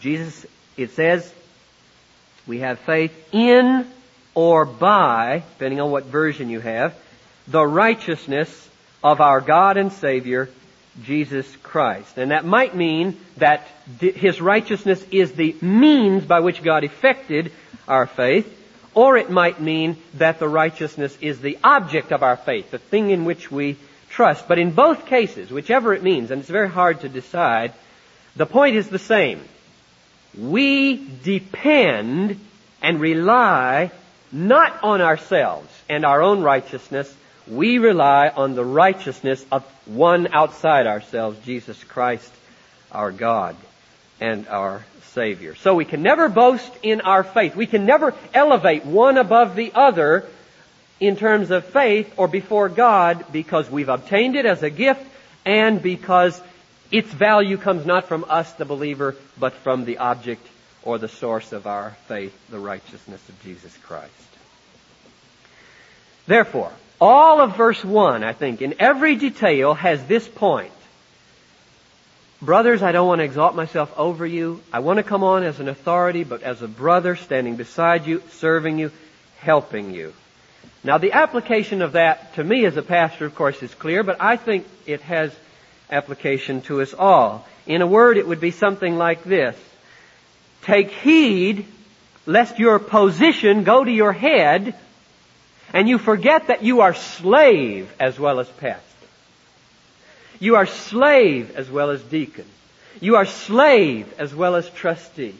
Jesus, 0.00 0.44
it 0.76 0.90
says, 0.90 1.32
we 2.48 2.58
have 2.58 2.80
faith 2.80 3.12
in 3.32 3.86
or 4.34 4.64
by, 4.64 5.44
depending 5.52 5.80
on 5.80 5.92
what 5.92 6.06
version 6.06 6.50
you 6.50 6.58
have, 6.58 6.96
the 7.46 7.64
righteousness 7.64 8.68
of 9.04 9.20
our 9.20 9.40
God 9.40 9.76
and 9.76 9.92
Savior, 9.92 10.50
Jesus 11.02 11.46
Christ. 11.62 12.18
And 12.18 12.30
that 12.30 12.44
might 12.44 12.74
mean 12.74 13.18
that 13.36 13.66
His 14.00 14.40
righteousness 14.40 15.04
is 15.10 15.32
the 15.32 15.56
means 15.60 16.24
by 16.24 16.40
which 16.40 16.62
God 16.62 16.84
effected 16.84 17.52
our 17.88 18.06
faith, 18.06 18.56
or 18.94 19.16
it 19.16 19.30
might 19.30 19.60
mean 19.60 19.96
that 20.14 20.38
the 20.38 20.48
righteousness 20.48 21.16
is 21.20 21.40
the 21.40 21.58
object 21.62 22.12
of 22.12 22.22
our 22.22 22.36
faith, 22.36 22.70
the 22.70 22.78
thing 22.78 23.10
in 23.10 23.24
which 23.24 23.50
we 23.50 23.76
trust. 24.08 24.48
But 24.48 24.58
in 24.58 24.72
both 24.72 25.06
cases, 25.06 25.50
whichever 25.50 25.94
it 25.94 26.02
means, 26.02 26.30
and 26.30 26.40
it's 26.40 26.50
very 26.50 26.68
hard 26.68 27.00
to 27.00 27.08
decide, 27.08 27.72
the 28.36 28.46
point 28.46 28.76
is 28.76 28.88
the 28.88 28.98
same. 28.98 29.40
We 30.36 30.96
depend 31.22 32.40
and 32.82 33.00
rely 33.00 33.90
not 34.32 34.82
on 34.82 35.00
ourselves 35.00 35.68
and 35.88 36.04
our 36.04 36.22
own 36.22 36.42
righteousness. 36.42 37.12
We 37.50 37.78
rely 37.78 38.28
on 38.28 38.54
the 38.54 38.64
righteousness 38.64 39.44
of 39.50 39.64
one 39.84 40.32
outside 40.32 40.86
ourselves, 40.86 41.44
Jesus 41.44 41.82
Christ, 41.82 42.32
our 42.92 43.10
God 43.10 43.56
and 44.20 44.46
our 44.46 44.84
Savior. 45.14 45.56
So 45.56 45.74
we 45.74 45.84
can 45.84 46.02
never 46.02 46.28
boast 46.28 46.70
in 46.84 47.00
our 47.00 47.24
faith. 47.24 47.56
We 47.56 47.66
can 47.66 47.86
never 47.86 48.14
elevate 48.32 48.86
one 48.86 49.18
above 49.18 49.56
the 49.56 49.72
other 49.74 50.26
in 51.00 51.16
terms 51.16 51.50
of 51.50 51.64
faith 51.64 52.12
or 52.16 52.28
before 52.28 52.68
God 52.68 53.24
because 53.32 53.68
we've 53.68 53.88
obtained 53.88 54.36
it 54.36 54.46
as 54.46 54.62
a 54.62 54.70
gift 54.70 55.04
and 55.44 55.82
because 55.82 56.40
its 56.92 57.10
value 57.10 57.56
comes 57.56 57.84
not 57.84 58.06
from 58.06 58.24
us, 58.28 58.52
the 58.52 58.64
believer, 58.64 59.16
but 59.38 59.54
from 59.54 59.84
the 59.84 59.98
object 59.98 60.46
or 60.84 60.98
the 60.98 61.08
source 61.08 61.52
of 61.52 61.66
our 61.66 61.96
faith, 62.06 62.36
the 62.48 62.58
righteousness 62.60 63.26
of 63.28 63.42
Jesus 63.42 63.76
Christ. 63.78 64.12
Therefore, 66.26 66.70
all 67.00 67.40
of 67.40 67.56
verse 67.56 67.84
1, 67.84 68.22
I 68.22 68.32
think, 68.32 68.62
in 68.62 68.74
every 68.78 69.16
detail 69.16 69.74
has 69.74 70.04
this 70.06 70.28
point. 70.28 70.72
Brothers, 72.42 72.82
I 72.82 72.92
don't 72.92 73.06
want 73.06 73.20
to 73.20 73.24
exalt 73.24 73.54
myself 73.54 73.92
over 73.98 74.26
you. 74.26 74.62
I 74.72 74.78
want 74.80 74.98
to 74.98 75.02
come 75.02 75.22
on 75.22 75.42
as 75.42 75.60
an 75.60 75.68
authority, 75.68 76.24
but 76.24 76.42
as 76.42 76.62
a 76.62 76.68
brother 76.68 77.16
standing 77.16 77.56
beside 77.56 78.06
you, 78.06 78.22
serving 78.30 78.78
you, 78.78 78.90
helping 79.40 79.92
you. 79.92 80.14
Now 80.82 80.96
the 80.98 81.12
application 81.12 81.82
of 81.82 81.92
that 81.92 82.34
to 82.34 82.44
me 82.44 82.64
as 82.64 82.76
a 82.76 82.82
pastor, 82.82 83.26
of 83.26 83.34
course, 83.34 83.62
is 83.62 83.74
clear, 83.74 84.02
but 84.02 84.20
I 84.20 84.36
think 84.36 84.66
it 84.86 85.02
has 85.02 85.34
application 85.90 86.62
to 86.62 86.80
us 86.80 86.94
all. 86.94 87.46
In 87.66 87.82
a 87.82 87.86
word, 87.86 88.16
it 88.16 88.26
would 88.26 88.40
be 88.40 88.50
something 88.50 88.96
like 88.96 89.22
this. 89.24 89.56
Take 90.62 90.90
heed 90.90 91.66
lest 92.24 92.58
your 92.58 92.78
position 92.78 93.64
go 93.64 93.84
to 93.84 93.90
your 93.90 94.12
head 94.12 94.74
and 95.72 95.88
you 95.88 95.98
forget 95.98 96.48
that 96.48 96.62
you 96.62 96.80
are 96.80 96.94
slave 96.94 97.92
as 98.00 98.18
well 98.18 98.40
as 98.40 98.48
pest. 98.48 98.84
You 100.38 100.56
are 100.56 100.66
slave 100.66 101.54
as 101.56 101.70
well 101.70 101.90
as 101.90 102.02
deacon. 102.02 102.46
You 103.00 103.16
are 103.16 103.26
slave 103.26 104.12
as 104.18 104.34
well 104.34 104.56
as 104.56 104.68
trustee. 104.70 105.34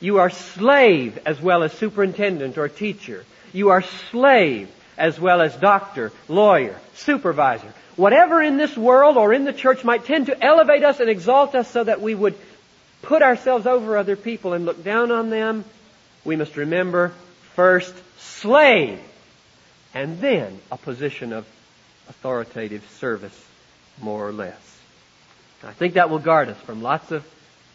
You 0.00 0.18
are 0.18 0.30
slave 0.30 1.18
as 1.26 1.40
well 1.40 1.62
as 1.62 1.72
superintendent 1.72 2.58
or 2.58 2.68
teacher. 2.68 3.24
You 3.52 3.70
are 3.70 3.82
slave 4.10 4.70
as 4.96 5.20
well 5.20 5.40
as 5.40 5.54
doctor, 5.56 6.12
lawyer, 6.28 6.76
supervisor. 6.94 7.72
Whatever 7.96 8.42
in 8.42 8.56
this 8.56 8.76
world 8.76 9.16
or 9.16 9.32
in 9.32 9.44
the 9.44 9.52
church 9.52 9.84
might 9.84 10.04
tend 10.04 10.26
to 10.26 10.44
elevate 10.44 10.84
us 10.84 11.00
and 11.00 11.10
exalt 11.10 11.54
us 11.54 11.70
so 11.70 11.84
that 11.84 12.00
we 12.00 12.14
would 12.14 12.34
put 13.02 13.22
ourselves 13.22 13.66
over 13.66 13.96
other 13.96 14.16
people 14.16 14.54
and 14.54 14.66
look 14.66 14.82
down 14.82 15.10
on 15.10 15.30
them, 15.30 15.64
we 16.24 16.36
must 16.36 16.56
remember 16.56 17.12
first 17.54 17.94
slave 18.18 19.00
and 19.98 20.20
then 20.20 20.60
a 20.70 20.76
position 20.76 21.32
of 21.32 21.44
authoritative 22.08 22.88
service 23.00 23.36
more 24.00 24.28
or 24.28 24.32
less. 24.32 24.78
I 25.64 25.72
think 25.72 25.94
that 25.94 26.08
will 26.08 26.20
guard 26.20 26.48
us 26.48 26.56
from 26.58 26.82
lots 26.82 27.10
of, 27.10 27.26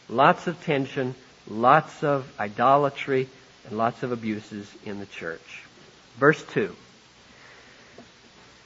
lots 0.08 0.48
of 0.48 0.64
tension, 0.64 1.16
lots 1.50 2.02
of 2.02 2.26
idolatry, 2.40 3.28
and 3.68 3.78
lots 3.78 4.04
of 4.04 4.14
abuses 4.14 4.72
in 4.86 5.02
the 5.02 5.06
church. 5.06 5.64
Verse 6.18 6.42
2. 6.54 6.74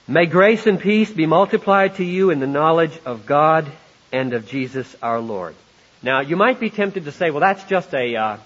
May 0.07 0.27
grace 0.27 0.67
and 0.67 0.79
peace 0.79 1.09
be 1.09 1.25
multiplied 1.25 1.95
to 1.95 2.03
you 2.03 2.29
in 2.29 2.39
the 2.39 2.45
knowledge 2.45 2.99
of 3.07 3.25
God 3.25 3.65
and 4.11 4.33
of 4.33 4.47
Jesus 4.47 4.95
our 5.01 5.19
Lord. 5.19 5.55
Now, 6.03 6.19
you 6.19 6.35
might 6.35 6.59
be 6.59 6.69
tempted 6.69 7.05
to 7.05 7.11
say, 7.11 7.31
well, 7.31 7.41
that's 7.41 7.63
just 7.63 7.91
a 7.95 8.15
uh, 8.15 8.37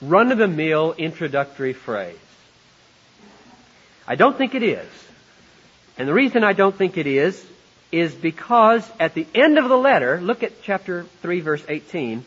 run-of-the-mill 0.00 0.92
introductory 0.92 1.72
phrase. 1.72 2.18
I 4.06 4.16
don't 4.16 4.36
think 4.36 4.54
it 4.54 4.62
is. 4.62 4.86
And 5.96 6.08
the 6.08 6.14
reason 6.14 6.44
I 6.44 6.52
don't 6.52 6.74
think 6.74 6.96
it 6.96 7.06
is, 7.06 7.44
is 7.92 8.12
because 8.12 8.88
at 8.98 9.14
the 9.14 9.26
end 9.34 9.56
of 9.56 9.68
the 9.68 9.78
letter, 9.78 10.20
look 10.20 10.42
at 10.42 10.62
chapter 10.62 11.04
3 11.22 11.40
verse 11.40 11.62
18, 11.68 12.24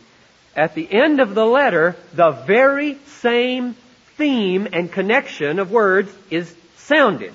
at 0.55 0.73
the 0.73 0.87
end 0.89 1.19
of 1.19 1.35
the 1.35 1.45
letter, 1.45 1.95
the 2.13 2.31
very 2.31 2.97
same 3.05 3.75
theme 4.15 4.67
and 4.71 4.91
connection 4.91 5.59
of 5.59 5.69
words 5.69 6.11
is 6.29 6.53
sounded. 6.77 7.33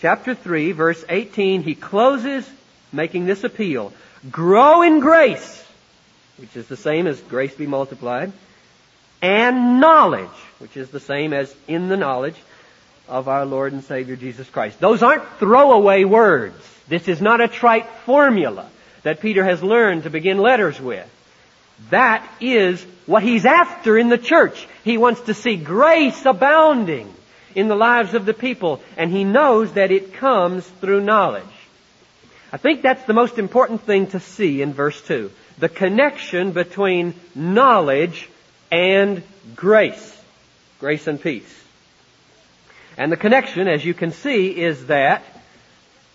Chapter 0.00 0.34
3 0.34 0.72
verse 0.72 1.02
18, 1.08 1.62
he 1.62 1.74
closes 1.74 2.48
making 2.92 3.24
this 3.24 3.42
appeal. 3.42 3.92
Grow 4.30 4.82
in 4.82 5.00
grace, 5.00 5.64
which 6.36 6.56
is 6.56 6.68
the 6.68 6.76
same 6.76 7.06
as 7.06 7.18
grace 7.22 7.54
be 7.54 7.66
multiplied, 7.66 8.32
and 9.22 9.80
knowledge, 9.80 10.28
which 10.58 10.76
is 10.76 10.90
the 10.90 11.00
same 11.00 11.32
as 11.32 11.52
in 11.66 11.88
the 11.88 11.96
knowledge 11.96 12.36
of 13.08 13.28
our 13.28 13.44
Lord 13.44 13.72
and 13.72 13.84
Savior 13.84 14.16
Jesus 14.16 14.48
Christ. 14.48 14.80
Those 14.80 15.02
aren't 15.02 15.28
throwaway 15.38 16.04
words. 16.04 16.56
This 16.88 17.08
is 17.08 17.20
not 17.20 17.40
a 17.40 17.48
trite 17.48 17.88
formula 18.04 18.68
that 19.02 19.20
Peter 19.20 19.44
has 19.44 19.62
learned 19.62 20.04
to 20.04 20.10
begin 20.10 20.38
letters 20.38 20.80
with. 20.80 21.08
That 21.90 22.26
is 22.40 22.82
what 23.06 23.22
he's 23.22 23.44
after 23.44 23.98
in 23.98 24.08
the 24.08 24.18
church. 24.18 24.66
He 24.82 24.98
wants 24.98 25.22
to 25.22 25.34
see 25.34 25.56
grace 25.56 26.24
abounding 26.24 27.12
in 27.54 27.68
the 27.68 27.74
lives 27.74 28.14
of 28.14 28.26
the 28.26 28.34
people, 28.34 28.80
and 28.96 29.10
he 29.10 29.24
knows 29.24 29.72
that 29.72 29.90
it 29.90 30.14
comes 30.14 30.66
through 30.66 31.02
knowledge. 31.02 31.44
I 32.52 32.58
think 32.58 32.82
that's 32.82 33.04
the 33.04 33.12
most 33.12 33.38
important 33.38 33.82
thing 33.82 34.08
to 34.08 34.20
see 34.20 34.62
in 34.62 34.72
verse 34.72 35.00
2. 35.02 35.30
The 35.58 35.68
connection 35.68 36.52
between 36.52 37.14
knowledge 37.34 38.28
and 38.70 39.22
grace. 39.54 40.12
Grace 40.78 41.06
and 41.06 41.20
peace. 41.20 41.65
And 42.96 43.12
the 43.12 43.16
connection, 43.16 43.68
as 43.68 43.84
you 43.84 43.94
can 43.94 44.12
see, 44.12 44.48
is 44.48 44.86
that 44.86 45.22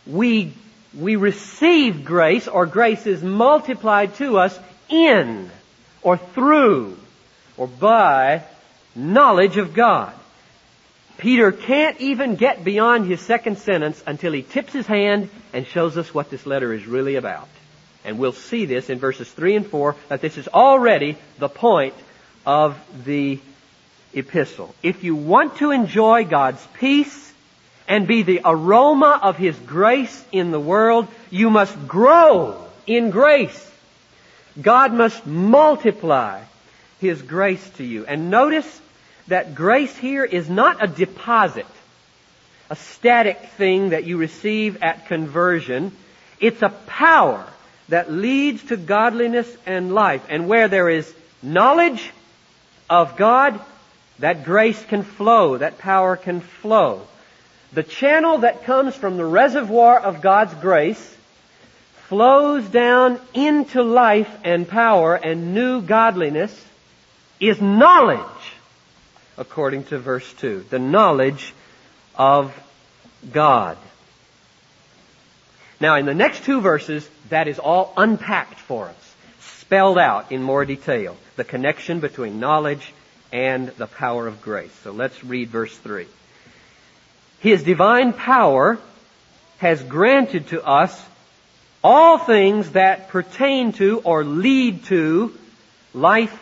we, 0.07 0.53
we 0.97 1.15
receive 1.15 2.03
grace, 2.03 2.47
or 2.47 2.65
grace 2.65 3.05
is 3.05 3.21
multiplied 3.21 4.15
to 4.15 4.39
us 4.39 4.57
in, 4.89 5.49
or 6.01 6.17
through, 6.17 6.97
or 7.57 7.67
by 7.67 8.43
knowledge 8.95 9.57
of 9.57 9.73
God. 9.73 10.13
Peter 11.17 11.51
can't 11.51 12.01
even 12.01 12.35
get 12.35 12.63
beyond 12.63 13.05
his 13.05 13.21
second 13.21 13.59
sentence 13.59 14.01
until 14.07 14.33
he 14.33 14.41
tips 14.41 14.73
his 14.73 14.87
hand 14.87 15.29
and 15.53 15.67
shows 15.67 15.95
us 15.95 16.11
what 16.13 16.31
this 16.31 16.47
letter 16.47 16.73
is 16.73 16.87
really 16.87 17.15
about. 17.15 17.47
And 18.03 18.17
we'll 18.17 18.31
see 18.31 18.65
this 18.65 18.89
in 18.89 18.97
verses 18.97 19.29
3 19.31 19.57
and 19.57 19.67
4 19.67 19.95
that 20.09 20.21
this 20.21 20.39
is 20.39 20.47
already 20.47 21.19
the 21.37 21.49
point 21.49 21.93
of 22.43 22.75
the 23.05 23.39
epistle. 24.13 24.73
If 24.83 25.03
you 25.03 25.15
want 25.15 25.57
to 25.57 25.71
enjoy 25.71 26.25
God's 26.25 26.65
peace 26.75 27.33
and 27.87 28.07
be 28.07 28.23
the 28.23 28.41
aroma 28.45 29.19
of 29.21 29.37
His 29.37 29.57
grace 29.57 30.23
in 30.31 30.51
the 30.51 30.59
world, 30.59 31.07
you 31.29 31.49
must 31.49 31.87
grow 31.87 32.63
in 32.87 33.09
grace. 33.09 33.69
God 34.61 34.93
must 34.93 35.25
multiply 35.25 36.41
His 36.99 37.21
grace 37.21 37.67
to 37.71 37.83
you. 37.83 38.05
And 38.05 38.29
notice 38.29 38.81
that 39.27 39.55
grace 39.55 39.95
here 39.95 40.25
is 40.25 40.49
not 40.49 40.83
a 40.83 40.87
deposit, 40.87 41.67
a 42.69 42.75
static 42.75 43.39
thing 43.57 43.89
that 43.89 44.03
you 44.03 44.17
receive 44.17 44.81
at 44.81 45.07
conversion. 45.07 45.91
It's 46.39 46.61
a 46.61 46.69
power 46.69 47.45
that 47.89 48.11
leads 48.11 48.63
to 48.65 48.77
godliness 48.77 49.47
and 49.65 49.93
life. 49.93 50.25
And 50.29 50.47
where 50.47 50.67
there 50.67 50.89
is 50.89 51.13
knowledge 51.41 52.11
of 52.89 53.15
God, 53.15 53.59
that 54.21 54.43
grace 54.45 54.83
can 54.85 55.03
flow, 55.03 55.57
that 55.57 55.77
power 55.77 56.15
can 56.15 56.41
flow. 56.41 57.01
The 57.73 57.83
channel 57.83 58.39
that 58.39 58.63
comes 58.63 58.95
from 58.95 59.17
the 59.17 59.25
reservoir 59.25 59.99
of 59.99 60.21
God's 60.21 60.53
grace 60.55 61.15
flows 62.07 62.65
down 62.65 63.19
into 63.33 63.81
life 63.81 64.29
and 64.43 64.67
power 64.67 65.15
and 65.15 65.53
new 65.53 65.81
godliness 65.81 66.53
is 67.39 67.59
knowledge, 67.61 68.53
according 69.37 69.85
to 69.85 69.97
verse 69.97 70.31
2. 70.33 70.65
The 70.69 70.79
knowledge 70.79 71.53
of 72.15 72.53
God. 73.31 73.77
Now, 75.79 75.95
in 75.95 76.05
the 76.05 76.13
next 76.13 76.43
two 76.43 76.61
verses, 76.61 77.09
that 77.29 77.47
is 77.47 77.57
all 77.57 77.91
unpacked 77.97 78.59
for 78.59 78.87
us, 78.87 79.15
spelled 79.39 79.97
out 79.97 80.31
in 80.31 80.43
more 80.43 80.63
detail. 80.63 81.17
The 81.37 81.43
connection 81.43 82.01
between 82.01 82.39
knowledge 82.39 82.93
and 83.31 83.69
the 83.69 83.87
power 83.87 84.27
of 84.27 84.41
grace. 84.41 84.73
So 84.83 84.91
let's 84.91 85.23
read 85.23 85.49
verse 85.49 85.75
3. 85.77 86.07
His 87.39 87.63
divine 87.63 88.13
power 88.13 88.77
has 89.57 89.81
granted 89.83 90.47
to 90.49 90.63
us 90.63 91.05
all 91.83 92.17
things 92.17 92.71
that 92.71 93.09
pertain 93.09 93.73
to 93.73 93.99
or 93.99 94.23
lead 94.23 94.85
to 94.85 95.37
life 95.93 96.37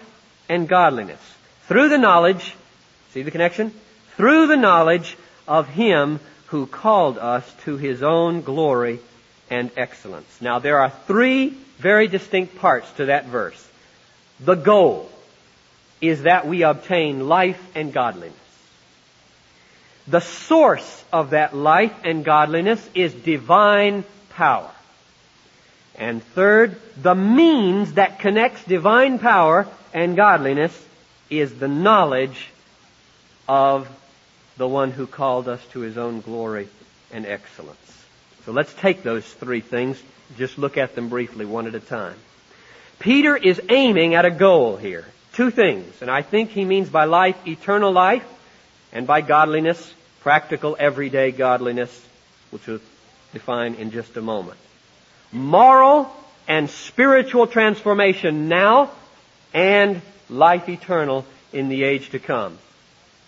and 0.50 0.68
godliness 0.68 1.20
through 1.70 1.90
the 1.90 2.00
knowledge, 2.00 2.56
see 3.12 3.22
the 3.22 3.30
connection? 3.30 3.72
Through 4.18 4.48
the 4.48 4.58
knowledge 4.58 5.16
of 5.48 5.68
Him 5.70 6.20
who 6.48 6.66
called 6.66 7.20
us 7.20 7.50
to 7.66 7.78
His 7.78 8.02
own 8.02 8.42
glory 8.42 9.00
and 9.52 9.70
excellence. 9.78 10.42
Now 10.42 10.58
there 10.58 10.80
are 10.80 10.90
three 10.90 11.50
very 11.78 12.08
distinct 12.08 12.58
parts 12.58 12.92
to 12.94 13.06
that 13.06 13.28
verse. 13.28 13.70
The 14.40 14.56
goal 14.56 15.12
is 16.02 16.24
that 16.24 16.48
we 16.48 16.64
obtain 16.64 17.28
life 17.28 17.62
and 17.76 17.92
godliness. 17.92 18.36
The 20.08 20.22
source 20.22 21.04
of 21.14 21.32
that 21.32 21.56
life 21.56 21.94
and 22.04 22.26
godliness 22.26 22.88
is 22.96 23.14
divine 23.14 24.04
power. 24.32 24.72
And 25.96 26.24
third, 26.24 26.80
the 27.02 27.14
means 27.14 27.94
that 27.94 28.20
connects 28.20 28.64
divine 28.64 29.20
power 29.20 29.68
and 29.94 30.16
godliness 30.16 30.86
is 31.30 31.54
the 31.60 31.68
knowledge 31.68 32.50
of 33.48 33.88
the 34.58 34.68
one 34.68 34.92
who 34.92 35.06
called 35.06 35.48
us 35.48 35.64
to 35.72 35.82
his 35.82 35.98
own 35.98 36.22
glory 36.22 36.70
and 37.12 37.26
excellence. 37.26 37.78
So 38.46 38.52
let's 38.52 38.74
take 38.74 39.04
those 39.04 39.26
three 39.26 39.62
things, 39.62 40.02
just 40.38 40.58
look 40.58 40.78
at 40.78 40.96
them 40.96 41.10
briefly 41.10 41.46
one 41.46 41.68
at 41.68 41.76
a 41.76 41.80
time. 41.80 42.16
Peter 43.00 43.36
is 43.36 43.62
aiming 43.70 44.16
at 44.16 44.26
a 44.26 44.32
goal 44.32 44.78
here. 44.78 45.06
Two 45.34 45.52
things, 45.52 46.02
and 46.02 46.10
I 46.10 46.22
think 46.22 46.50
he 46.50 46.66
means 46.66 46.90
by 46.90 47.06
life 47.06 47.48
eternal 47.48 47.92
life, 47.92 48.26
and 48.92 49.06
by 49.06 49.22
godliness, 49.22 49.94
practical 50.22 50.76
everyday 50.80 51.32
godliness, 51.32 52.08
which 52.52 52.66
we'll 52.68 52.80
define 53.34 53.76
in 53.76 53.92
just 53.92 54.18
a 54.18 54.22
moment. 54.22 54.58
Moral 55.32 56.12
and 56.48 56.70
spiritual 56.70 57.46
transformation 57.48 58.48
now, 58.50 58.92
and 59.54 60.02
life 60.30 60.68
eternal 60.68 61.26
in 61.54 61.70
the 61.70 61.84
age 61.84 62.10
to 62.10 62.20
come. 62.20 62.58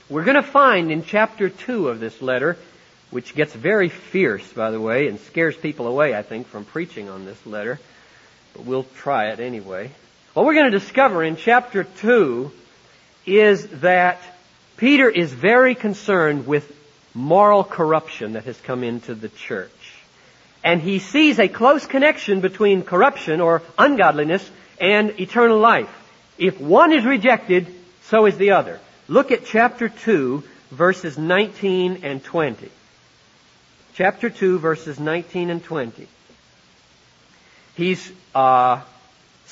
We're 0.09 0.23
going 0.23 0.35
to 0.35 0.43
find 0.43 0.91
in 0.91 1.05
chapter 1.05 1.49
2 1.49 1.87
of 1.87 1.99
this 1.99 2.21
letter, 2.21 2.57
which 3.11 3.35
gets 3.35 3.53
very 3.53 3.89
fierce, 3.89 4.51
by 4.51 4.71
the 4.71 4.81
way, 4.81 5.07
and 5.07 5.19
scares 5.19 5.55
people 5.55 5.87
away, 5.87 6.15
I 6.15 6.23
think, 6.23 6.47
from 6.47 6.65
preaching 6.65 7.09
on 7.09 7.25
this 7.25 7.45
letter, 7.45 7.79
but 8.53 8.65
we'll 8.65 8.85
try 8.95 9.29
it 9.29 9.39
anyway. 9.39 9.91
What 10.34 10.46
we're 10.46 10.54
going 10.54 10.72
to 10.72 10.80
discover 10.80 11.26
in 11.26 11.36
chapter 11.36 11.84
2 11.84 12.52
is 13.26 13.67
that 13.82 14.22
Peter 14.78 15.10
is 15.10 15.34
very 15.34 15.76
concerned 15.76 16.48
with 16.48 16.74
moral 17.13 17.65
corruption 17.65 18.34
that 18.34 18.46
has 18.46 18.58
come 18.62 18.86
into 18.86 19.13
the 19.13 19.28
church. 19.28 19.94
And 20.63 20.82
he 20.82 21.00
sees 21.00 21.38
a 21.38 21.50
close 21.50 21.86
connection 21.86 22.39
between 22.39 22.84
corruption 22.84 23.41
or 23.41 23.62
ungodliness 23.78 24.50
and 24.80 25.20
eternal 25.20 25.60
life. 25.60 25.89
If 26.38 26.62
one 26.62 26.94
is 26.94 27.04
rejected, 27.04 27.67
so 28.04 28.26
is 28.26 28.38
the 28.38 28.52
other. 28.52 28.80
Look 29.10 29.32
at 29.32 29.46
chapter 29.46 29.89
2, 29.89 30.44
verses 30.72 31.17
19 31.17 32.00
and 32.04 32.24
20. 32.24 32.72
Chapter 33.96 34.30
2, 34.30 34.60
verses 34.60 34.98
19 34.98 35.50
and 35.50 35.62
20. 35.62 36.08
He's 37.76 38.10
uh, 38.34 38.82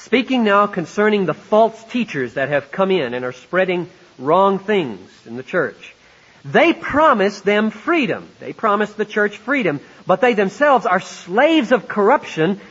Speaking 0.04 0.46
now 0.46 0.66
concerning 0.66 1.26
the 1.26 1.34
false 1.34 1.84
teachers 1.86 2.36
that 2.36 2.50
have 2.50 2.72
come 2.72 2.90
in 2.90 3.14
and 3.14 3.26
are 3.26 3.34
spreading 3.34 3.90
wrong 4.18 4.58
things 4.58 5.10
in 5.26 5.36
the 5.36 5.44
church. 5.44 5.94
They 6.46 6.72
promise 6.72 7.42
them 7.42 7.70
freedom. 7.70 8.30
They 8.40 8.54
promise 8.54 8.94
the 8.94 9.04
church 9.04 9.38
freedom, 9.38 9.82
but 10.08 10.22
they 10.22 10.36
themselves 10.36 10.86
are 10.86 11.02
slaves 11.02 11.74
of 11.74 11.90
corruption 11.90 12.62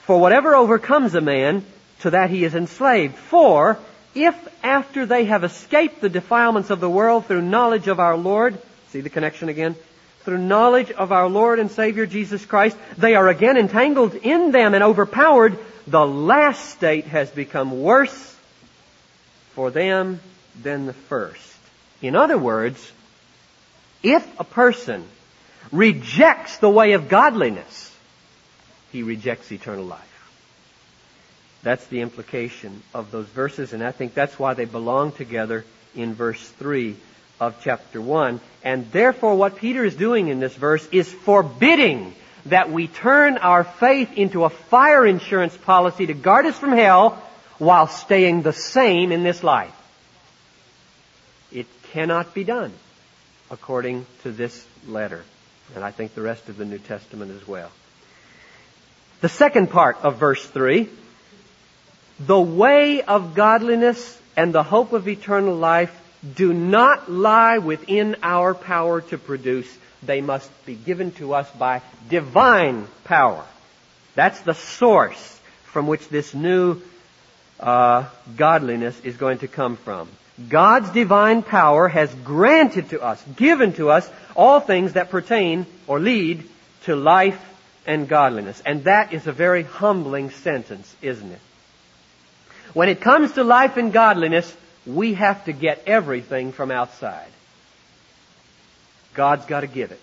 for 0.00 0.20
whatever 0.20 0.54
overcomes 0.54 1.16
a 1.16 1.20
man, 1.20 1.64
to 2.00 2.10
that 2.10 2.30
he 2.30 2.44
is 2.44 2.54
enslaved. 2.54 3.16
For 3.16 3.78
if 4.14 4.36
after 4.62 5.06
they 5.06 5.24
have 5.24 5.42
escaped 5.42 6.00
the 6.00 6.08
defilements 6.08 6.70
of 6.70 6.78
the 6.78 6.88
world 6.88 7.26
through 7.26 7.42
knowledge 7.42 7.88
of 7.88 7.98
our 7.98 8.16
Lord, 8.16 8.58
see 8.90 9.00
the 9.00 9.10
connection 9.10 9.48
again, 9.48 9.74
through 10.20 10.38
knowledge 10.38 10.92
of 10.92 11.10
our 11.10 11.28
Lord 11.28 11.58
and 11.58 11.70
Savior 11.70 12.06
Jesus 12.06 12.46
Christ, 12.46 12.76
they 12.96 13.16
are 13.16 13.28
again 13.28 13.56
entangled 13.56 14.14
in 14.14 14.52
them 14.52 14.74
and 14.74 14.84
overpowered. 14.84 15.58
The 15.86 16.06
last 16.06 16.70
state 16.70 17.06
has 17.06 17.30
become 17.30 17.80
worse 17.82 18.36
for 19.54 19.70
them 19.70 20.20
than 20.62 20.86
the 20.86 20.92
first. 20.92 21.56
In 22.02 22.16
other 22.16 22.36
words, 22.36 22.92
if 24.02 24.40
a 24.40 24.44
person 24.44 25.04
rejects 25.72 26.58
the 26.58 26.68
way 26.68 26.92
of 26.92 27.08
godliness, 27.08 27.94
he 28.92 29.02
rejects 29.02 29.50
eternal 29.52 29.84
life. 29.84 30.02
That's 31.62 31.86
the 31.86 32.00
implication 32.00 32.82
of 32.94 33.10
those 33.10 33.26
verses, 33.26 33.72
and 33.72 33.82
I 33.82 33.90
think 33.90 34.14
that's 34.14 34.38
why 34.38 34.54
they 34.54 34.66
belong 34.66 35.12
together 35.12 35.64
in 35.94 36.14
verse 36.14 36.48
3 36.58 36.96
of 37.40 37.56
chapter 37.62 38.00
1. 38.00 38.40
And 38.62 38.90
therefore 38.92 39.34
what 39.34 39.56
Peter 39.56 39.84
is 39.84 39.96
doing 39.96 40.28
in 40.28 40.40
this 40.40 40.54
verse 40.54 40.86
is 40.92 41.12
forbidding 41.12 42.14
that 42.46 42.70
we 42.70 42.88
turn 42.88 43.38
our 43.38 43.64
faith 43.64 44.12
into 44.16 44.44
a 44.44 44.50
fire 44.50 45.06
insurance 45.06 45.56
policy 45.56 46.06
to 46.06 46.14
guard 46.14 46.46
us 46.46 46.58
from 46.58 46.72
hell 46.72 47.22
while 47.58 47.86
staying 47.86 48.42
the 48.42 48.52
same 48.52 49.12
in 49.12 49.22
this 49.22 49.42
life. 49.42 49.74
It 51.52 51.66
cannot 51.92 52.34
be 52.34 52.44
done 52.44 52.72
according 53.50 54.06
to 54.22 54.32
this 54.32 54.66
letter. 54.86 55.24
And 55.74 55.84
I 55.84 55.90
think 55.90 56.14
the 56.14 56.22
rest 56.22 56.48
of 56.48 56.56
the 56.56 56.64
New 56.64 56.78
Testament 56.78 57.30
as 57.30 57.46
well. 57.46 57.70
The 59.20 59.28
second 59.28 59.70
part 59.70 59.96
of 60.02 60.18
verse 60.18 60.44
3, 60.46 60.88
the 62.20 62.40
way 62.40 63.02
of 63.02 63.34
godliness 63.34 64.20
and 64.36 64.52
the 64.52 64.62
hope 64.62 64.92
of 64.92 65.08
eternal 65.08 65.56
life 65.56 65.94
do 66.34 66.52
not 66.52 67.10
lie 67.10 67.58
within 67.58 68.16
our 68.22 68.54
power 68.54 69.00
to 69.00 69.18
produce. 69.18 69.68
They 70.06 70.20
must 70.20 70.50
be 70.64 70.74
given 70.74 71.12
to 71.12 71.34
us 71.34 71.50
by 71.52 71.82
divine 72.08 72.86
power. 73.04 73.44
That's 74.14 74.40
the 74.40 74.54
source 74.54 75.40
from 75.64 75.86
which 75.86 76.08
this 76.08 76.34
new 76.34 76.80
uh, 77.60 78.08
godliness 78.36 78.98
is 79.00 79.16
going 79.16 79.38
to 79.38 79.48
come 79.48 79.76
from. 79.76 80.08
God's 80.48 80.90
divine 80.90 81.42
power 81.42 81.88
has 81.88 82.14
granted 82.14 82.90
to 82.90 83.00
us, 83.00 83.22
given 83.36 83.72
to 83.74 83.90
us, 83.90 84.08
all 84.34 84.60
things 84.60 84.92
that 84.92 85.10
pertain 85.10 85.66
or 85.86 85.98
lead 85.98 86.44
to 86.84 86.94
life 86.94 87.40
and 87.86 88.08
godliness. 88.08 88.62
And 88.66 88.84
that 88.84 89.12
is 89.12 89.26
a 89.26 89.32
very 89.32 89.62
humbling 89.62 90.30
sentence, 90.30 90.94
isn't 91.00 91.32
it? 91.32 91.40
When 92.74 92.88
it 92.90 93.00
comes 93.00 93.32
to 93.32 93.44
life 93.44 93.78
and 93.78 93.92
godliness, 93.92 94.54
we 94.86 95.14
have 95.14 95.44
to 95.46 95.52
get 95.52 95.84
everything 95.86 96.52
from 96.52 96.70
outside. 96.70 97.28
God's 99.16 99.46
got 99.46 99.60
to 99.60 99.66
give 99.66 99.90
it 99.90 100.00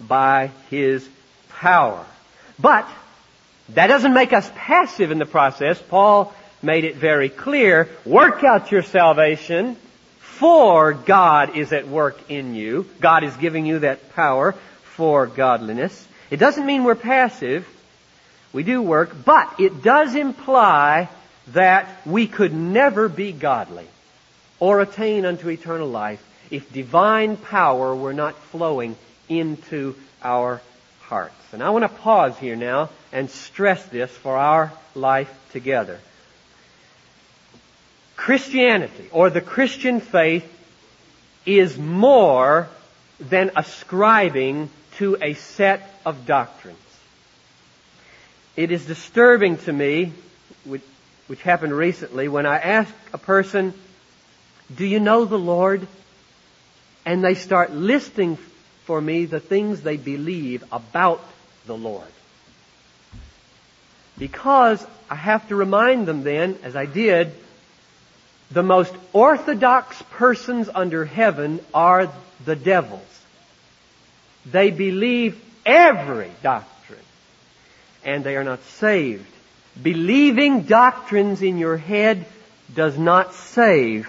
by 0.00 0.50
His 0.70 1.06
power. 1.50 2.06
But 2.58 2.88
that 3.70 3.88
doesn't 3.88 4.14
make 4.14 4.32
us 4.32 4.50
passive 4.54 5.10
in 5.10 5.18
the 5.18 5.26
process. 5.26 5.82
Paul 5.82 6.32
made 6.62 6.84
it 6.84 6.96
very 6.96 7.28
clear, 7.28 7.88
work 8.04 8.44
out 8.44 8.70
your 8.70 8.82
salvation, 8.82 9.76
for 10.20 10.92
God 10.92 11.56
is 11.56 11.72
at 11.72 11.88
work 11.88 12.30
in 12.30 12.54
you. 12.54 12.86
God 13.00 13.24
is 13.24 13.36
giving 13.36 13.66
you 13.66 13.80
that 13.80 14.14
power 14.14 14.52
for 14.82 15.26
godliness. 15.26 16.06
It 16.30 16.36
doesn't 16.36 16.66
mean 16.66 16.84
we're 16.84 16.94
passive. 16.94 17.66
We 18.52 18.62
do 18.62 18.80
work, 18.80 19.14
but 19.24 19.60
it 19.60 19.82
does 19.82 20.14
imply 20.14 21.08
that 21.48 21.88
we 22.06 22.26
could 22.26 22.54
never 22.54 23.08
be 23.08 23.32
godly 23.32 23.86
or 24.58 24.80
attain 24.80 25.24
unto 25.24 25.48
eternal 25.48 25.88
life 25.88 26.24
if 26.50 26.72
divine 26.72 27.36
power 27.36 27.94
were 27.94 28.12
not 28.12 28.36
flowing 28.36 28.96
into 29.28 29.94
our 30.22 30.60
hearts. 31.02 31.34
And 31.52 31.62
I 31.62 31.70
want 31.70 31.84
to 31.84 31.88
pause 31.88 32.36
here 32.38 32.56
now 32.56 32.90
and 33.12 33.30
stress 33.30 33.84
this 33.86 34.10
for 34.10 34.36
our 34.36 34.72
life 34.94 35.32
together. 35.52 36.00
Christianity 38.16 39.08
or 39.12 39.30
the 39.30 39.40
Christian 39.40 40.00
faith 40.00 40.52
is 41.44 41.78
more 41.78 42.68
than 43.20 43.52
ascribing 43.56 44.70
to 44.96 45.16
a 45.22 45.34
set 45.34 45.88
of 46.04 46.26
doctrines. 46.26 46.78
It 48.56 48.72
is 48.72 48.86
disturbing 48.86 49.58
to 49.58 49.72
me, 49.72 50.12
which, 50.64 50.82
which 51.26 51.42
happened 51.42 51.74
recently, 51.74 52.26
when 52.28 52.46
I 52.46 52.56
ask 52.56 52.92
a 53.12 53.18
person, 53.18 53.74
do 54.74 54.84
you 54.84 54.98
know 54.98 55.24
the 55.24 55.38
Lord? 55.38 55.86
And 57.06 57.24
they 57.24 57.34
start 57.34 57.72
listing 57.72 58.36
for 58.84 59.00
me 59.00 59.24
the 59.24 59.40
things 59.40 59.80
they 59.80 59.96
believe 59.96 60.62
about 60.70 61.24
the 61.66 61.76
Lord. 61.76 62.08
Because 64.18 64.84
I 65.08 65.14
have 65.14 65.48
to 65.48 65.56
remind 65.56 66.06
them 66.06 66.24
then, 66.24 66.58
as 66.62 66.74
I 66.74 66.86
did, 66.86 67.32
the 68.50 68.62
most 68.62 68.94
orthodox 69.12 70.02
persons 70.10 70.68
under 70.72 71.04
heaven 71.04 71.60
are 71.72 72.12
the 72.44 72.56
devils. 72.56 73.02
They 74.46 74.70
believe 74.70 75.42
every 75.64 76.30
doctrine, 76.42 76.98
and 78.04 78.24
they 78.24 78.36
are 78.36 78.44
not 78.44 78.62
saved. 78.64 79.26
Believing 79.80 80.62
doctrines 80.62 81.42
in 81.42 81.58
your 81.58 81.76
head 81.76 82.24
does 82.74 82.96
not 82.96 83.34
save 83.34 84.08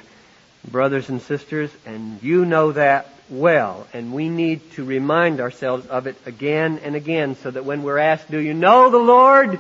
brothers 0.68 1.10
and 1.10 1.22
sisters, 1.22 1.72
and 1.86 2.22
you 2.22 2.46
know 2.46 2.72
that 2.72 3.10
well. 3.30 3.88
And 3.94 4.14
we 4.14 4.30
need 4.30 4.72
to 4.74 4.84
remind 4.84 5.40
ourselves 5.40 5.88
of 5.88 6.08
it 6.08 6.16
again 6.26 6.80
and 6.84 6.96
again 6.96 7.36
so 7.38 7.52
that 7.52 7.66
when 7.66 7.84
we're 7.84 7.98
asked, 7.98 8.30
do 8.30 8.40
you 8.40 8.54
know 8.54 8.90
the 8.90 8.98
Lord? 8.98 9.60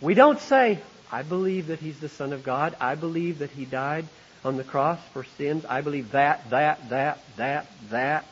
We 0.00 0.14
don't 0.14 0.40
say, 0.40 0.78
I 1.12 1.22
believe 1.22 1.68
that 1.68 1.80
He's 1.80 1.98
the 1.98 2.08
Son 2.08 2.32
of 2.32 2.42
God. 2.42 2.76
I 2.80 2.94
believe 2.94 3.40
that 3.40 3.50
He 3.50 3.64
died 3.64 4.06
on 4.44 4.56
the 4.56 4.64
cross 4.64 4.98
for 5.12 5.24
sins. 5.36 5.64
I 5.68 5.80
believe 5.80 6.12
that, 6.12 6.48
that, 6.50 6.88
that, 6.90 7.20
that, 7.36 7.66
that. 7.90 8.24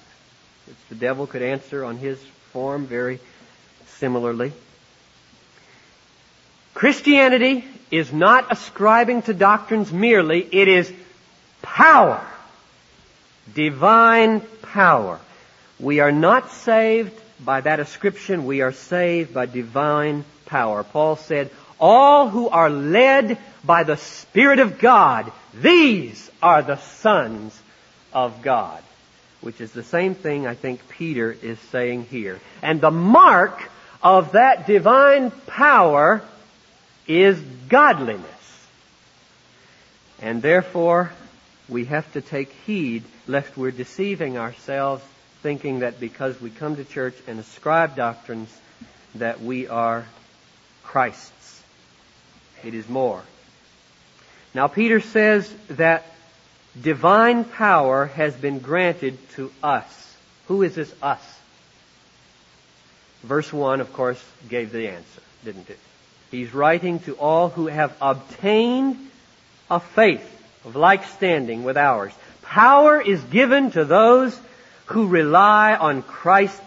Which 0.66 0.76
the 0.88 0.94
devil 0.94 1.26
could 1.26 1.42
answer 1.42 1.84
on 1.84 1.96
his 1.96 2.18
form 2.52 2.86
very 2.86 3.20
similarly. 3.86 4.52
Christianity 6.74 7.64
is 7.90 8.12
not 8.12 8.52
ascribing 8.52 9.22
to 9.22 9.34
doctrines 9.34 9.92
merely. 9.92 10.46
It 10.52 10.68
is 10.68 10.92
power. 11.74 12.24
Divine 13.54 14.40
power. 14.62 15.20
We 15.78 16.00
are 16.00 16.12
not 16.12 16.50
saved 16.50 17.12
by 17.40 17.60
that 17.60 17.80
ascription. 17.80 18.46
We 18.46 18.62
are 18.62 18.72
saved 18.72 19.32
by 19.32 19.46
divine 19.46 20.24
power. 20.46 20.82
Paul 20.82 21.16
said, 21.16 21.50
all 21.78 22.28
who 22.28 22.48
are 22.48 22.70
led 22.70 23.38
by 23.64 23.84
the 23.84 23.96
Spirit 23.96 24.58
of 24.58 24.78
God, 24.78 25.30
these 25.54 26.30
are 26.42 26.62
the 26.62 26.78
sons 26.78 27.58
of 28.12 28.42
God. 28.42 28.82
Which 29.40 29.60
is 29.60 29.70
the 29.70 29.84
same 29.84 30.16
thing 30.16 30.46
I 30.46 30.54
think 30.54 30.88
Peter 30.88 31.30
is 31.30 31.58
saying 31.70 32.06
here. 32.06 32.40
And 32.60 32.80
the 32.80 32.90
mark 32.90 33.70
of 34.02 34.32
that 34.32 34.66
divine 34.66 35.30
power 35.46 36.22
is 37.06 37.38
godliness. 37.68 38.24
And 40.20 40.42
therefore, 40.42 41.12
we 41.68 41.84
have 41.86 42.10
to 42.14 42.20
take 42.20 42.50
heed 42.66 43.04
lest 43.26 43.56
we're 43.56 43.70
deceiving 43.70 44.38
ourselves 44.38 45.04
thinking 45.42 45.80
that 45.80 46.00
because 46.00 46.40
we 46.40 46.50
come 46.50 46.76
to 46.76 46.84
church 46.84 47.14
and 47.26 47.38
ascribe 47.38 47.94
doctrines 47.94 48.48
that 49.14 49.40
we 49.40 49.68
are 49.68 50.04
Christ's. 50.82 51.62
It 52.64 52.74
is 52.74 52.88
more. 52.88 53.22
Now 54.54 54.66
Peter 54.66 55.00
says 55.00 55.52
that 55.68 56.06
divine 56.80 57.44
power 57.44 58.06
has 58.06 58.34
been 58.34 58.58
granted 58.58 59.18
to 59.30 59.52
us. 59.62 60.16
Who 60.48 60.62
is 60.62 60.74
this 60.74 60.92
us? 61.02 61.22
Verse 63.22 63.52
1, 63.52 63.80
of 63.80 63.92
course, 63.92 64.22
gave 64.48 64.72
the 64.72 64.88
answer, 64.88 65.22
didn't 65.44 65.68
it? 65.70 65.78
He's 66.30 66.54
writing 66.54 67.00
to 67.00 67.14
all 67.14 67.48
who 67.48 67.66
have 67.66 67.96
obtained 68.00 68.96
a 69.70 69.80
faith 69.80 70.37
of 70.64 70.76
like 70.76 71.04
standing 71.04 71.64
with 71.64 71.76
ours. 71.76 72.12
Power 72.42 73.00
is 73.00 73.22
given 73.24 73.70
to 73.72 73.84
those 73.84 74.38
who 74.86 75.06
rely 75.06 75.74
on 75.74 76.02
Christ's 76.02 76.62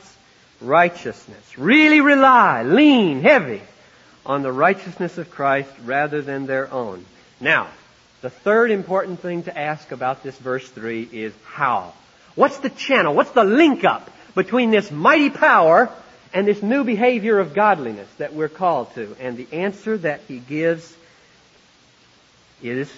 righteousness. 0.61 1.57
Really 1.57 2.01
rely, 2.01 2.63
lean, 2.63 3.21
heavy 3.21 3.61
on 4.25 4.43
the 4.43 4.51
righteousness 4.51 5.17
of 5.17 5.31
Christ 5.31 5.71
rather 5.83 6.21
than 6.21 6.45
their 6.45 6.71
own. 6.71 7.05
Now, 7.39 7.69
the 8.21 8.29
third 8.29 8.69
important 8.69 9.19
thing 9.19 9.43
to 9.43 9.57
ask 9.57 9.91
about 9.91 10.21
this 10.21 10.37
verse 10.37 10.69
3 10.69 11.09
is 11.11 11.33
how? 11.43 11.93
What's 12.35 12.59
the 12.59 12.69
channel? 12.69 13.15
What's 13.15 13.31
the 13.31 13.43
link 13.43 13.83
up 13.83 14.09
between 14.35 14.69
this 14.69 14.91
mighty 14.91 15.31
power 15.31 15.89
and 16.33 16.47
this 16.47 16.61
new 16.61 16.83
behavior 16.83 17.39
of 17.39 17.55
godliness 17.55 18.07
that 18.19 18.33
we're 18.33 18.47
called 18.47 18.93
to? 18.93 19.15
And 19.19 19.37
the 19.37 19.47
answer 19.51 19.97
that 19.97 20.21
he 20.27 20.37
gives 20.37 20.95
is 22.61 22.91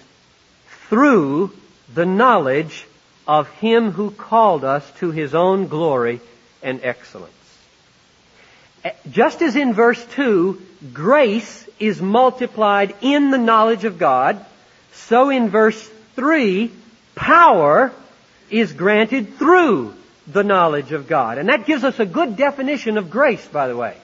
through 0.94 1.52
the 1.96 2.06
knowledge 2.06 2.86
of 3.28 3.50
Him 3.54 3.90
who 3.90 4.12
called 4.12 4.64
us 4.64 4.88
to 5.00 5.10
His 5.10 5.34
own 5.34 5.68
glory 5.68 6.22
and 6.62 6.82
excellence. 6.84 7.34
Just 9.10 9.42
as 9.42 9.56
in 9.56 9.74
verse 9.74 10.06
2, 10.12 10.62
grace 10.94 11.68
is 11.80 12.00
multiplied 12.00 12.94
in 13.02 13.32
the 13.32 13.40
knowledge 13.40 13.86
of 13.86 13.98
God, 13.98 14.46
so 14.92 15.32
in 15.32 15.50
verse 15.50 15.82
3, 16.16 16.72
power 17.16 17.92
is 18.52 18.72
granted 18.72 19.40
through 19.40 19.96
the 20.28 20.44
knowledge 20.44 20.92
of 20.92 21.08
God. 21.08 21.40
And 21.40 21.50
that 21.50 21.66
gives 21.66 21.84
us 21.84 22.00
a 22.00 22.06
good 22.06 22.38
definition 22.38 23.00
of 23.00 23.10
grace, 23.10 23.48
by 23.48 23.68
the 23.68 23.76
way. 23.76 23.98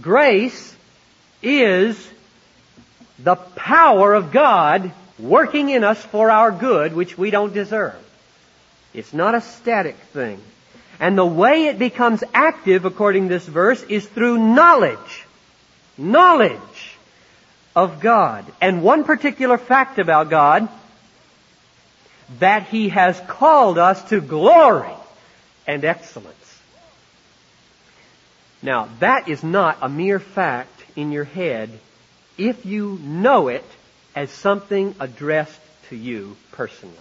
Grace 0.00 0.74
is 1.42 2.10
the 3.18 3.36
power 3.36 4.14
of 4.14 4.32
God 4.32 4.92
working 5.18 5.70
in 5.70 5.84
us 5.84 6.02
for 6.04 6.30
our 6.30 6.50
good, 6.50 6.94
which 6.94 7.16
we 7.16 7.30
don't 7.30 7.54
deserve. 7.54 7.96
It's 8.92 9.12
not 9.12 9.34
a 9.34 9.40
static 9.40 9.96
thing. 10.12 10.40
And 10.98 11.16
the 11.16 11.26
way 11.26 11.66
it 11.66 11.78
becomes 11.78 12.24
active, 12.32 12.84
according 12.84 13.24
to 13.24 13.34
this 13.34 13.46
verse, 13.46 13.82
is 13.82 14.06
through 14.06 14.38
knowledge. 14.38 15.24
Knowledge 15.98 16.96
of 17.74 18.00
God. 18.00 18.44
And 18.60 18.82
one 18.82 19.04
particular 19.04 19.58
fact 19.58 19.98
about 19.98 20.30
God, 20.30 20.68
that 22.38 22.68
He 22.68 22.88
has 22.88 23.20
called 23.28 23.78
us 23.78 24.02
to 24.08 24.20
glory 24.20 24.94
and 25.66 25.84
excellence. 25.84 26.32
Now, 28.62 28.88
that 29.00 29.28
is 29.28 29.44
not 29.44 29.78
a 29.82 29.88
mere 29.88 30.18
fact 30.18 30.84
in 30.96 31.12
your 31.12 31.24
head 31.24 31.70
if 32.38 32.64
you 32.66 32.98
know 33.02 33.48
it 33.48 33.64
as 34.16 34.30
something 34.30 34.94
addressed 34.98 35.60
to 35.90 35.96
you 35.96 36.36
personally. 36.52 36.96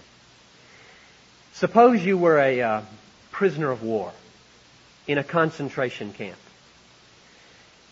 Suppose 1.54 2.04
you 2.04 2.17
were 2.17 2.38
a 2.38 2.62
uh, 2.62 2.82
prisoner 3.32 3.71
of 3.71 3.82
war 3.82 4.12
in 5.08 5.17
a 5.17 5.23
concentration 5.23 6.12
camp. 6.12 6.38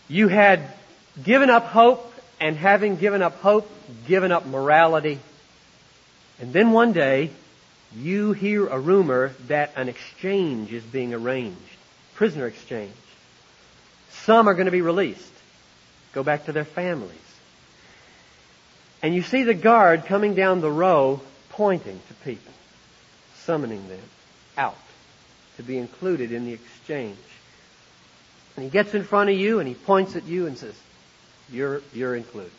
You 0.06 0.28
had 0.28 0.60
given 1.22 1.48
up 1.48 1.64
hope, 1.64 2.12
and 2.38 2.56
having 2.56 2.96
given 2.96 3.22
up 3.22 3.40
hope, 3.40 3.70
given 4.06 4.30
up 4.30 4.46
morality. 4.46 5.18
And 6.40 6.52
then 6.52 6.72
one 6.72 6.92
day, 6.92 7.30
you 7.96 8.32
hear 8.32 8.66
a 8.66 8.78
rumor 8.78 9.32
that 9.46 9.72
an 9.76 9.88
exchange 9.88 10.72
is 10.72 10.82
being 10.82 11.14
arranged. 11.14 11.58
Prisoner 12.14 12.46
exchange. 12.46 12.92
Some 14.10 14.48
are 14.48 14.54
going 14.54 14.66
to 14.66 14.72
be 14.72 14.82
released. 14.82 15.32
Go 16.12 16.22
back 16.22 16.46
to 16.46 16.52
their 16.52 16.64
families. 16.64 17.23
And 19.04 19.14
you 19.14 19.20
see 19.20 19.42
the 19.42 19.52
guard 19.52 20.06
coming 20.06 20.34
down 20.34 20.62
the 20.62 20.70
row 20.70 21.20
pointing 21.50 22.00
to 22.08 22.14
people, 22.24 22.54
summoning 23.34 23.86
them 23.86 24.00
out 24.56 24.78
to 25.58 25.62
be 25.62 25.76
included 25.76 26.32
in 26.32 26.46
the 26.46 26.54
exchange. 26.54 27.18
And 28.56 28.64
he 28.64 28.70
gets 28.70 28.94
in 28.94 29.04
front 29.04 29.28
of 29.28 29.36
you 29.36 29.58
and 29.58 29.68
he 29.68 29.74
points 29.74 30.16
at 30.16 30.24
you 30.24 30.46
and 30.46 30.56
says, 30.56 30.74
you're, 31.52 31.82
you're 31.92 32.16
included. 32.16 32.50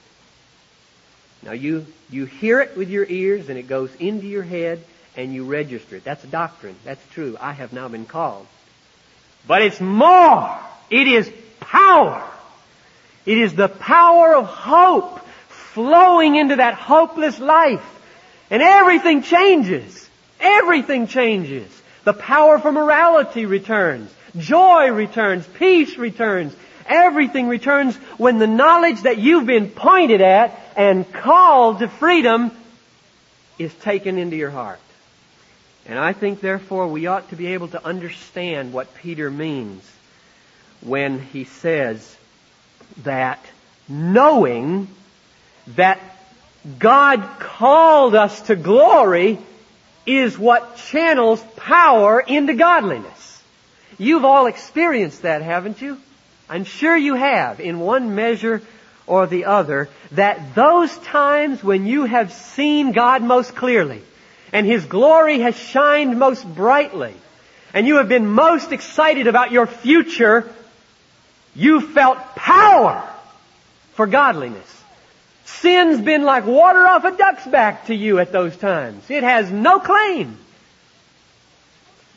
Now 1.41 1.53
you, 1.53 1.87
you 2.11 2.25
hear 2.25 2.59
it 2.59 2.77
with 2.77 2.91
your 2.91 3.07
ears 3.09 3.49
and 3.49 3.57
it 3.57 3.67
goes 3.67 3.89
into 3.95 4.27
your 4.27 4.43
head 4.43 4.83
and 5.17 5.33
you 5.33 5.45
register 5.45 5.95
it. 5.95 6.03
That's 6.03 6.23
a 6.25 6.27
doctrine. 6.27 6.75
That's 6.83 7.03
true. 7.07 7.37
I 7.41 7.53
have 7.53 7.73
now 7.73 7.87
been 7.87 8.05
called. 8.05 8.45
But 9.47 9.63
it's 9.63 9.81
more. 9.81 10.59
It 10.91 11.07
is 11.07 11.27
power. 11.59 12.23
It 13.25 13.39
is 13.39 13.55
the 13.55 13.67
power 13.67 14.35
of 14.35 14.45
hope 14.45 15.24
flowing 15.75 16.37
into 16.37 16.55
that 16.55 16.73
hopeless 16.73 17.37
life. 17.37 17.83
And 18.49 18.63
everything 18.63 19.21
changes. 19.21 20.09
Everything 20.39 21.07
changes. 21.07 21.69
The 22.05 22.13
power 22.13 22.59
for 22.59 22.71
morality 22.71 23.45
returns. 23.45 24.09
Joy 24.37 24.91
returns. 24.91 25.45
Peace 25.45 25.97
returns. 25.97 26.55
Everything 26.85 27.49
returns 27.49 27.97
when 28.17 28.37
the 28.37 28.47
knowledge 28.47 29.01
that 29.01 29.17
you've 29.17 29.47
been 29.47 29.69
pointed 29.69 30.21
at 30.21 30.57
and 30.77 31.11
called 31.11 31.79
to 31.79 31.89
freedom 31.89 32.51
is 33.59 33.73
taken 33.75 34.17
into 34.17 34.37
your 34.37 34.51
heart. 34.51 34.79
And 35.85 35.99
I 35.99 36.13
think 36.13 36.39
therefore 36.39 36.87
we 36.87 37.07
ought 37.07 37.29
to 37.31 37.35
be 37.35 37.47
able 37.47 37.67
to 37.69 37.85
understand 37.85 38.71
what 38.71 38.95
Peter 38.95 39.29
means 39.29 39.83
when 40.81 41.19
he 41.19 41.43
says 41.43 42.15
that 43.03 43.43
knowing 43.89 44.87
that 45.75 45.99
God 46.79 47.27
called 47.39 48.15
us 48.15 48.41
to 48.43 48.55
glory 48.55 49.39
is 50.05 50.37
what 50.37 50.77
channels 50.77 51.43
power 51.55 52.19
into 52.19 52.53
godliness. 52.53 53.43
You've 53.97 54.25
all 54.25 54.45
experienced 54.45 55.23
that, 55.23 55.41
haven't 55.41 55.81
you? 55.81 55.97
I'm 56.49 56.63
sure 56.63 56.95
you 56.95 57.15
have 57.15 57.59
in 57.59 57.79
one 57.79 58.13
measure 58.15 58.61
or 59.07 59.27
the 59.27 59.45
other 59.45 59.89
that 60.11 60.55
those 60.55 60.95
times 60.97 61.63
when 61.63 61.85
you 61.85 62.05
have 62.05 62.33
seen 62.33 62.91
God 62.91 63.23
most 63.23 63.55
clearly 63.55 64.01
and 64.51 64.65
His 64.65 64.85
glory 64.85 65.39
has 65.39 65.55
shined 65.55 66.19
most 66.19 66.45
brightly 66.45 67.13
and 67.73 67.87
you 67.87 67.97
have 67.97 68.07
been 68.07 68.27
most 68.27 68.71
excited 68.71 69.27
about 69.27 69.51
your 69.51 69.67
future, 69.67 70.49
you 71.55 71.81
felt 71.81 72.17
power 72.35 73.03
for 73.93 74.07
godliness. 74.07 74.83
Sin's 75.45 76.01
been 76.01 76.23
like 76.23 76.45
water 76.45 76.85
off 76.87 77.05
a 77.05 77.15
duck's 77.15 77.45
back 77.45 77.85
to 77.87 77.95
you 77.95 78.19
at 78.19 78.31
those 78.31 78.57
times. 78.57 79.09
It 79.09 79.23
has 79.23 79.51
no 79.51 79.79
claim. 79.79 80.37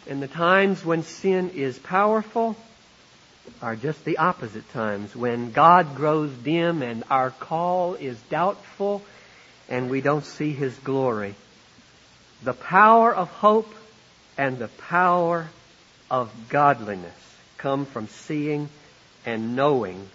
And 0.09 0.23
the 0.23 0.29
times 0.29 0.83
when 0.83 1.03
sin 1.03 1.51
is 1.51 1.79
powerful 1.79 2.57
are 3.61 3.77
just 3.77 4.05
the 4.05 4.19
opposite 4.19 4.71
times, 4.73 5.15
when 5.15 5.53
God 5.53 5.95
grows 5.95 6.31
dim 6.31 6.83
and 6.83 7.05
our 7.11 7.31
call 7.31 7.95
is 7.95 8.19
doubtful 8.31 9.03
and 9.69 9.91
we 9.91 10.01
don't 10.01 10.25
see 10.25 10.53
His 10.53 10.75
glory. 10.79 11.35
The 12.43 12.55
power 12.55 13.15
of 13.15 13.29
hope 13.29 13.75
and 14.39 14.59
the 14.59 14.69
power 14.69 15.49
of 16.11 16.33
godliness 16.49 17.13
come 17.59 17.85
from 17.85 18.09
seeing 18.09 18.71
and 19.27 19.55
knowing 19.55 20.09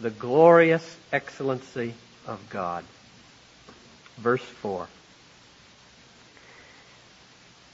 the 0.00 0.10
glorious 0.10 0.96
excellency 1.12 1.94
of 2.30 2.48
God. 2.48 2.84
Verse 4.16 4.42
4. 4.42 4.86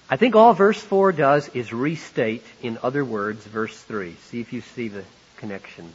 I 0.08 0.16
think 0.16 0.34
all 0.34 0.54
verse 0.54 0.80
4 0.80 1.12
does 1.12 1.48
is 1.48 1.72
restate, 1.72 2.44
in 2.62 2.78
other 2.82 3.04
words, 3.04 3.44
verse 3.44 3.76
3. 3.82 4.14
See 4.30 4.40
if 4.40 4.52
you 4.52 4.60
see 4.60 4.88
the 4.88 5.04
connections. 5.36 5.94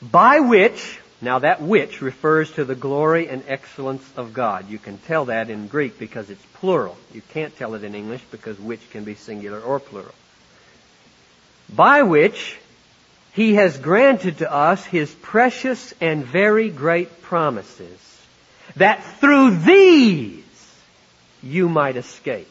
By 0.00 0.40
which, 0.40 0.98
now 1.20 1.40
that 1.40 1.60
which 1.60 2.00
refers 2.00 2.50
to 2.52 2.64
the 2.64 2.74
glory 2.74 3.28
and 3.28 3.42
excellence 3.46 4.08
of 4.16 4.32
God. 4.32 4.70
You 4.70 4.78
can 4.78 4.96
tell 4.98 5.26
that 5.26 5.50
in 5.50 5.66
Greek 5.66 5.98
because 5.98 6.30
it's 6.30 6.44
plural. 6.54 6.96
You 7.12 7.20
can't 7.32 7.54
tell 7.56 7.74
it 7.74 7.84
in 7.84 7.94
English 7.94 8.22
because 8.30 8.58
which 8.58 8.88
can 8.90 9.04
be 9.04 9.16
singular 9.16 9.60
or 9.60 9.80
plural. 9.80 10.14
By 11.68 12.02
which 12.02 12.56
he 13.32 13.54
has 13.54 13.78
granted 13.78 14.38
to 14.38 14.52
us 14.52 14.84
His 14.84 15.12
precious 15.14 15.94
and 16.00 16.24
very 16.24 16.70
great 16.70 17.22
promises, 17.22 17.98
that 18.76 19.04
through 19.20 19.58
these 19.58 20.44
you 21.42 21.68
might 21.68 21.96
escape 21.96 22.48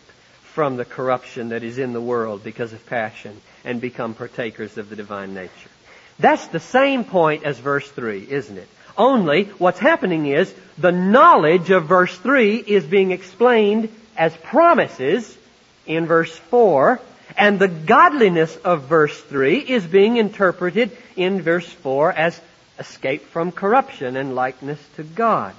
from 0.53 0.77
the 0.77 0.85
corruption 0.85 1.49
that 1.49 1.63
is 1.63 1.77
in 1.77 1.93
the 1.93 2.01
world 2.01 2.43
because 2.43 2.73
of 2.73 2.85
passion 2.85 3.39
and 3.63 3.79
become 3.79 4.13
partakers 4.13 4.77
of 4.77 4.89
the 4.89 4.95
divine 4.95 5.33
nature. 5.33 5.69
That's 6.17 6.47
the 6.47 6.59
same 6.59 7.05
point 7.05 7.45
as 7.45 7.57
verse 7.59 7.89
3, 7.89 8.27
isn't 8.29 8.57
it? 8.57 8.67
Only 8.97 9.45
what's 9.57 9.79
happening 9.79 10.25
is 10.25 10.53
the 10.77 10.91
knowledge 10.91 11.69
of 11.69 11.85
verse 11.85 12.17
3 12.17 12.57
is 12.57 12.83
being 12.83 13.11
explained 13.11 13.89
as 14.17 14.35
promises 14.35 15.37
in 15.85 16.05
verse 16.05 16.35
4 16.35 16.99
and 17.37 17.59
the 17.59 17.67
godliness 17.67 18.55
of 18.57 18.83
verse 18.83 19.19
3 19.21 19.59
is 19.59 19.85
being 19.85 20.17
interpreted 20.17 20.95
in 21.15 21.41
verse 21.41 21.67
4 21.67 22.11
as 22.13 22.39
escape 22.79 23.25
from 23.27 23.51
corruption 23.51 24.15
and 24.17 24.35
likeness 24.35 24.79
to 24.95 25.03
God. 25.03 25.53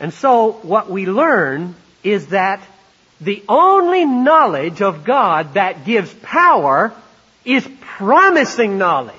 And 0.00 0.12
so 0.12 0.52
what 0.52 0.90
we 0.90 1.06
learn 1.06 1.74
is 2.02 2.28
that 2.28 2.62
the 3.20 3.42
only 3.48 4.04
knowledge 4.04 4.82
of 4.82 5.04
God 5.04 5.54
that 5.54 5.84
gives 5.84 6.12
power 6.14 6.92
is 7.44 7.66
promising 7.80 8.76
knowledge. 8.78 9.14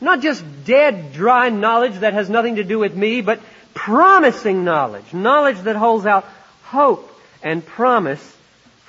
Not 0.00 0.20
just 0.20 0.44
dead, 0.64 1.12
dry 1.12 1.48
knowledge 1.48 1.98
that 2.00 2.14
has 2.14 2.28
nothing 2.30 2.56
to 2.56 2.64
do 2.64 2.78
with 2.78 2.94
me, 2.94 3.20
but 3.20 3.40
promising 3.74 4.64
knowledge. 4.64 5.12
Knowledge 5.12 5.60
that 5.60 5.76
holds 5.76 6.06
out 6.06 6.26
hope 6.64 7.08
and 7.42 7.64
promise 7.64 8.36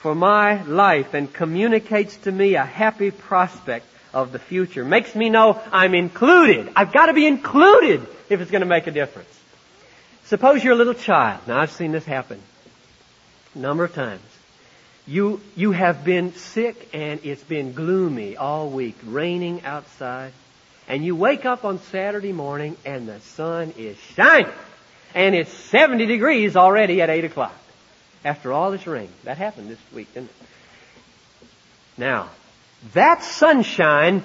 for 0.02 0.16
my 0.16 0.64
life 0.64 1.14
and 1.14 1.32
communicates 1.32 2.18
to 2.18 2.32
me 2.32 2.56
a 2.56 2.66
happy 2.66 3.12
prospect 3.12 3.86
of 4.14 4.32
the 4.32 4.40
future. 4.40 4.84
Makes 4.84 5.16
me 5.16 5.30
know 5.30 5.62
I'm 5.72 5.94
included. 5.94 6.72
I've 6.76 6.92
got 6.92 7.06
to 7.06 7.14
be 7.14 7.28
included 7.28 8.06
if 8.28 8.42
it's 8.42 8.50
going 8.50 8.62
to 8.62 8.68
make 8.68 8.88
a 8.88 8.92
difference. 8.92 9.30
Suppose 10.26 10.64
you're 10.64 10.74
a 10.74 10.78
little 10.78 10.96
child. 10.96 11.48
Now 11.48 11.60
I've 11.60 11.72
seen 11.72 11.92
this 11.92 12.06
happen 12.06 12.42
a 13.54 13.60
number 13.60 13.84
of 13.84 13.94
times. 13.94 14.24
You, 15.06 15.40
you 15.56 15.72
have 15.72 16.04
been 16.04 16.34
sick 16.34 16.90
and 16.94 17.20
it's 17.24 17.44
been 17.44 17.74
gloomy 17.74 18.38
all 18.38 18.70
week, 18.70 18.96
raining 19.04 19.64
outside. 19.66 20.34
And 20.88 21.06
you 21.06 21.16
wake 21.16 21.46
up 21.46 21.64
on 21.64 21.80
Saturday 21.80 22.32
morning 22.32 22.76
and 22.86 23.08
the 23.08 23.20
sun 23.20 23.74
is 23.78 23.98
shining. 24.16 24.52
And 25.14 25.36
it's 25.36 25.52
70 25.54 26.08
degrees 26.08 26.56
already 26.56 27.02
at 27.02 27.10
8 27.10 27.26
o'clock. 27.26 27.61
After 28.24 28.54
all 28.54 28.72
this 28.72 28.86
rain. 28.86 29.10
That 29.24 29.38
happened 29.38 29.70
this 29.70 29.80
week, 29.94 30.14
didn't 30.14 30.30
it? 30.30 30.48
Now, 31.98 32.30
that 32.94 33.24
sunshine 33.24 34.24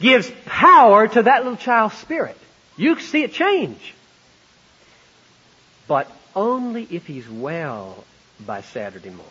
gives 0.00 0.30
power 0.46 1.08
to 1.08 1.22
that 1.22 1.44
little 1.44 1.56
child's 1.56 1.96
spirit. 1.96 2.36
You 2.76 2.98
see 3.00 3.22
it 3.22 3.32
change. 3.32 3.94
But 5.86 6.10
only 6.34 6.86
if 6.90 7.06
he's 7.06 7.28
well 7.28 8.04
by 8.44 8.62
Saturday 8.62 9.10
morning. 9.10 9.26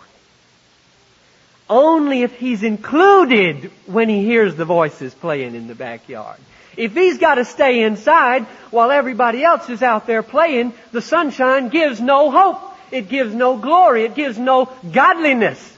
Only 1.70 2.24
if 2.24 2.36
he's 2.36 2.64
included 2.64 3.72
when 3.86 4.10
he 4.10 4.26
hears 4.26 4.56
the 4.56 4.66
voices 4.66 5.14
playing 5.14 5.56
in 5.56 5.68
the 5.68 5.76
backyard. 5.76 6.38
If 6.78 6.94
he's 6.94 7.18
got 7.18 7.36
to 7.36 7.46
stay 7.46 7.82
inside 7.82 8.44
while 8.72 8.92
everybody 8.92 9.44
else 9.44 9.70
is 9.70 9.82
out 9.82 10.08
there 10.08 10.24
playing, 10.24 10.74
the 10.92 11.02
sunshine 11.02 11.70
gives 11.70 12.00
no 12.00 12.32
hope. 12.32 12.71
It 12.92 13.10
gives 13.10 13.34
no 13.34 13.58
glory. 13.58 14.04
It 14.04 14.16
gives 14.16 14.38
no 14.38 14.66
godliness. 14.92 15.78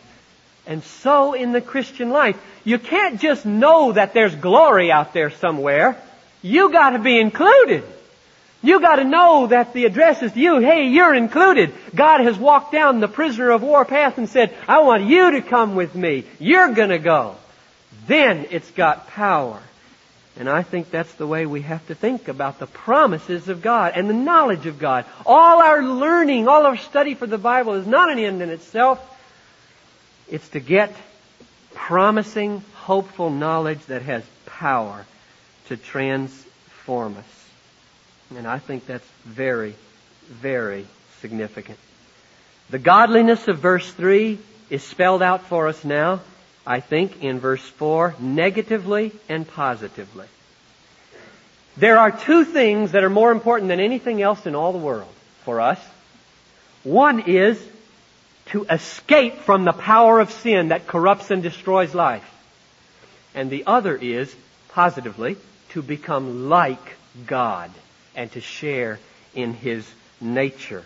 And 0.66 0.84
so 0.84 1.34
in 1.34 1.52
the 1.52 1.62
Christian 1.62 2.10
life, 2.10 2.38
you 2.64 2.80
can't 2.80 3.20
just 3.20 3.46
know 3.46 3.92
that 3.92 4.14
there's 4.14 4.36
glory 4.36 4.92
out 4.92 5.14
there 5.14 5.30
somewhere. 5.30 6.02
You 6.42 6.72
gotta 6.72 7.00
be 7.00 7.20
included. 7.20 7.84
You 8.62 8.80
gotta 8.80 9.04
know 9.04 9.48
that 9.48 9.74
the 9.74 9.86
address 9.86 10.24
is 10.24 10.32
to 10.32 10.40
you. 10.40 10.60
Hey, 10.60 10.88
you're 10.88 11.14
included. 11.14 11.74
God 11.94 12.22
has 12.22 12.38
walked 12.38 12.72
down 12.72 13.02
the 13.02 13.10
prisoner 13.10 13.52
of 13.52 13.62
war 13.62 13.84
path 13.84 14.18
and 14.18 14.30
said, 14.30 14.56
I 14.68 14.80
want 14.82 15.04
you 15.04 15.32
to 15.32 15.42
come 15.42 15.76
with 15.76 15.94
me. 15.96 16.24
You're 16.40 16.74
gonna 16.74 17.00
go. 17.00 17.36
Then 18.08 18.48
it's 18.52 18.72
got 18.72 19.08
power. 19.08 19.62
And 20.38 20.50
I 20.50 20.64
think 20.64 20.90
that's 20.90 21.14
the 21.14 21.28
way 21.28 21.46
we 21.46 21.62
have 21.62 21.86
to 21.88 21.96
think 21.96 22.28
about 22.28 22.58
the 22.58 22.66
promises 22.66 23.50
of 23.50 23.62
God 23.62 23.94
and 23.96 24.10
the 24.10 24.16
knowledge 24.16 24.66
of 24.66 24.80
God. 24.80 25.06
All 25.26 25.62
our 25.62 25.84
learning, 25.84 26.48
all 26.48 26.66
our 26.66 26.78
study 26.78 27.14
for 27.14 27.28
the 27.28 27.38
Bible 27.38 27.74
is 27.74 27.86
not 27.86 28.12
an 28.12 28.18
end 28.18 28.42
in 28.42 28.50
itself. 28.50 29.00
It's 30.30 30.50
to 30.50 30.60
get 30.60 30.96
promising, 31.76 32.64
hopeful 32.74 33.30
knowledge 33.30 33.86
that 33.86 34.02
has 34.02 34.24
power 34.46 35.06
to 35.68 35.78
transform 35.78 37.18
us. 37.18 37.46
And 38.36 38.48
I 38.48 38.58
think 38.58 38.88
that's 38.88 39.08
very, 39.26 39.76
very 40.28 40.88
significant. 41.20 41.78
The 42.72 42.80
godliness 42.80 43.48
of 43.48 43.60
verse 43.60 43.92
3 43.92 44.40
is 44.72 44.82
spelled 44.84 45.22
out 45.22 45.46
for 45.46 45.68
us 45.68 45.84
now, 45.84 46.22
I 46.66 46.80
think, 46.80 47.24
in 47.24 47.40
verse 47.40 47.62
4, 47.62 48.16
negatively 48.20 49.12
and 49.28 49.48
positively. 49.48 50.28
There 51.76 51.98
are 51.98 52.12
two 52.12 52.46
things 52.46 52.92
that 52.92 53.04
are 53.04 53.10
more 53.10 53.32
important 53.32 53.70
than 53.70 53.80
anything 53.80 54.22
else 54.22 54.46
in 54.46 54.56
all 54.56 54.72
the 54.72 54.78
world 54.78 55.14
for 55.44 55.60
us. 55.60 55.80
One 56.84 57.22
is 57.22 57.62
to 58.48 58.66
escape 58.66 59.40
from 59.40 59.66
the 59.66 59.74
power 59.74 60.20
of 60.20 60.32
sin 60.32 60.70
that 60.70 60.88
corrupts 60.88 61.32
and 61.32 61.42
destroys 61.42 61.96
life. 61.96 62.30
And 63.34 63.50
the 63.50 63.66
other 63.66 63.96
is, 63.96 64.34
positively, 64.70 65.38
to 65.70 65.82
become 65.82 66.50
like 66.50 66.96
God 67.26 67.72
and 68.16 68.32
to 68.34 68.42
share 68.42 69.00
in 69.34 69.54
His 69.54 69.90
nature. 70.22 70.84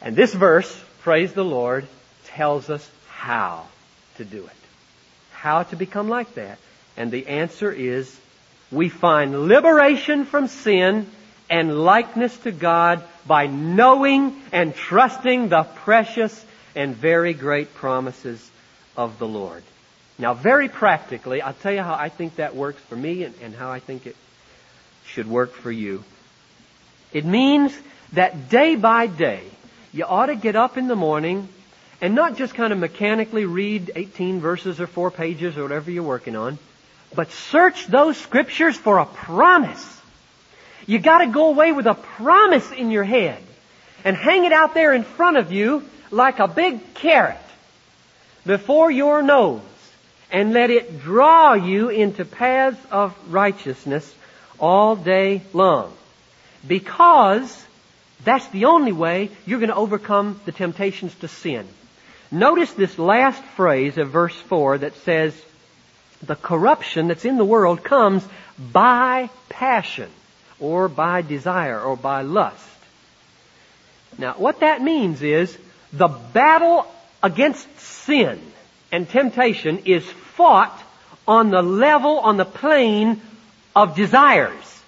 And 0.00 0.16
this 0.16 0.32
verse, 0.32 0.82
praise 1.02 1.32
the 1.32 1.44
Lord, 1.44 1.86
tells 2.24 2.70
us 2.70 2.88
how 3.08 3.66
to 4.16 4.24
do 4.24 4.44
it. 4.44 4.52
How 5.32 5.62
to 5.64 5.76
become 5.76 6.08
like 6.08 6.34
that. 6.34 6.58
And 6.96 7.10
the 7.10 7.26
answer 7.26 7.72
is, 7.72 8.14
we 8.70 8.88
find 8.88 9.48
liberation 9.48 10.24
from 10.24 10.48
sin 10.48 11.06
and 11.50 11.78
likeness 11.78 12.36
to 12.38 12.52
God 12.52 13.02
by 13.26 13.46
knowing 13.46 14.40
and 14.52 14.74
trusting 14.74 15.48
the 15.48 15.64
precious 15.64 16.44
and 16.74 16.96
very 16.96 17.34
great 17.34 17.74
promises 17.74 18.50
of 18.96 19.18
the 19.18 19.28
Lord. 19.28 19.62
Now, 20.18 20.34
very 20.34 20.68
practically, 20.68 21.42
I'll 21.42 21.54
tell 21.54 21.72
you 21.72 21.82
how 21.82 21.94
I 21.94 22.08
think 22.08 22.36
that 22.36 22.54
works 22.54 22.80
for 22.82 22.96
me 22.96 23.24
and, 23.24 23.34
and 23.42 23.54
how 23.54 23.70
I 23.70 23.80
think 23.80 24.06
it 24.06 24.16
should 25.06 25.28
work 25.28 25.52
for 25.52 25.70
you. 25.70 26.04
It 27.12 27.24
means 27.24 27.76
that 28.12 28.48
day 28.48 28.76
by 28.76 29.06
day, 29.06 29.42
you 29.92 30.04
ought 30.04 30.26
to 30.26 30.36
get 30.36 30.56
up 30.56 30.78
in 30.78 30.88
the 30.88 30.96
morning 30.96 31.48
and 32.02 32.16
not 32.16 32.36
just 32.36 32.54
kind 32.54 32.72
of 32.72 32.80
mechanically 32.80 33.44
read 33.44 33.92
18 33.94 34.40
verses 34.40 34.80
or 34.80 34.88
four 34.88 35.12
pages 35.12 35.56
or 35.56 35.62
whatever 35.62 35.88
you're 35.88 36.02
working 36.02 36.34
on, 36.34 36.58
but 37.14 37.30
search 37.30 37.86
those 37.86 38.16
scriptures 38.16 38.76
for 38.76 38.98
a 38.98 39.06
promise. 39.06 40.00
You 40.84 40.98
gotta 40.98 41.28
go 41.28 41.50
away 41.50 41.70
with 41.70 41.86
a 41.86 41.94
promise 41.94 42.72
in 42.72 42.90
your 42.90 43.04
head 43.04 43.40
and 44.04 44.16
hang 44.16 44.44
it 44.44 44.52
out 44.52 44.74
there 44.74 44.92
in 44.92 45.04
front 45.04 45.36
of 45.36 45.52
you 45.52 45.84
like 46.10 46.40
a 46.40 46.48
big 46.48 46.92
carrot 46.94 47.38
before 48.44 48.90
your 48.90 49.22
nose 49.22 49.62
and 50.32 50.52
let 50.52 50.70
it 50.70 51.02
draw 51.02 51.52
you 51.54 51.88
into 51.88 52.24
paths 52.24 52.84
of 52.90 53.16
righteousness 53.32 54.12
all 54.58 54.96
day 54.96 55.42
long. 55.52 55.92
Because 56.66 57.64
that's 58.24 58.48
the 58.48 58.64
only 58.64 58.92
way 58.92 59.30
you're 59.46 59.60
going 59.60 59.68
to 59.68 59.76
overcome 59.76 60.40
the 60.46 60.52
temptations 60.52 61.14
to 61.16 61.28
sin. 61.28 61.68
Notice 62.32 62.72
this 62.72 62.98
last 62.98 63.42
phrase 63.56 63.98
of 63.98 64.08
verse 64.08 64.34
4 64.34 64.78
that 64.78 64.96
says, 65.04 65.34
the 66.22 66.34
corruption 66.34 67.08
that's 67.08 67.26
in 67.26 67.36
the 67.36 67.44
world 67.44 67.84
comes 67.84 68.24
by 68.58 69.28
passion 69.50 70.08
or 70.58 70.88
by 70.88 71.20
desire 71.20 71.78
or 71.78 71.94
by 71.94 72.22
lust. 72.22 72.66
Now, 74.16 74.34
what 74.38 74.60
that 74.60 74.80
means 74.80 75.20
is 75.20 75.56
the 75.92 76.08
battle 76.08 76.86
against 77.22 77.68
sin 77.78 78.40
and 78.90 79.08
temptation 79.08 79.80
is 79.84 80.04
fought 80.04 80.82
on 81.28 81.50
the 81.50 81.62
level, 81.62 82.18
on 82.18 82.38
the 82.38 82.44
plane 82.46 83.20
of 83.76 83.94
desires. 83.94 84.82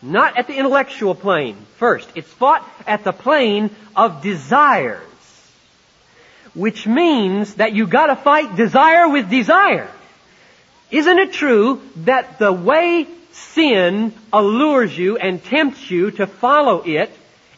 Not 0.00 0.38
at 0.38 0.46
the 0.46 0.56
intellectual 0.56 1.14
plane 1.14 1.56
first. 1.76 2.08
It's 2.14 2.28
fought 2.28 2.66
at 2.86 3.04
the 3.04 3.12
plane 3.12 3.70
of 3.94 4.22
desires. 4.22 5.02
Which 6.54 6.86
means 6.86 7.54
that 7.54 7.72
you 7.72 7.86
gotta 7.86 8.16
fight 8.16 8.56
desire 8.56 9.08
with 9.08 9.28
desire. 9.28 9.90
Isn't 10.90 11.18
it 11.18 11.32
true 11.32 11.82
that 11.96 12.38
the 12.38 12.52
way 12.52 13.08
sin 13.32 14.12
allures 14.32 14.96
you 14.96 15.16
and 15.16 15.42
tempts 15.42 15.90
you 15.90 16.12
to 16.12 16.26
follow 16.26 16.82
it 16.82 17.10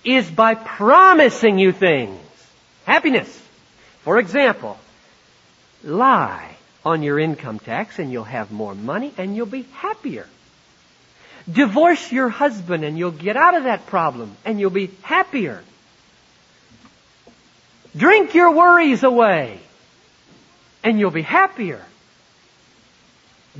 is 0.04 0.30
by 0.30 0.54
promising 0.54 1.59
you 1.59 1.72
things? 1.72 2.18
Happiness. 2.87 3.42
For 4.02 4.18
example, 4.18 4.78
lie 5.85 6.56
on 6.85 7.02
your 7.02 7.18
income 7.18 7.59
tax 7.59 7.98
and 7.98 8.11
you'll 8.11 8.24
have 8.24 8.52
more 8.52 8.74
money 8.74 9.12
and 9.18 9.37
you'll 9.37 9.46
be 9.46 9.66
happier. 9.72 10.26
Divorce 11.50 12.11
your 12.11 12.28
husband 12.28 12.85
and 12.85 12.96
you'll 12.96 13.11
get 13.11 13.37
out 13.37 13.56
of 13.56 13.64
that 13.64 13.87
problem 13.87 14.37
and 14.44 14.59
you'll 14.59 14.70
be 14.70 14.90
happier. 15.02 15.62
Drink 17.96 18.35
your 18.35 18.52
worries 18.52 19.02
away 19.02 19.61
and 20.82 20.98
you'll 20.98 21.11
be 21.11 21.22
happier. 21.22 21.85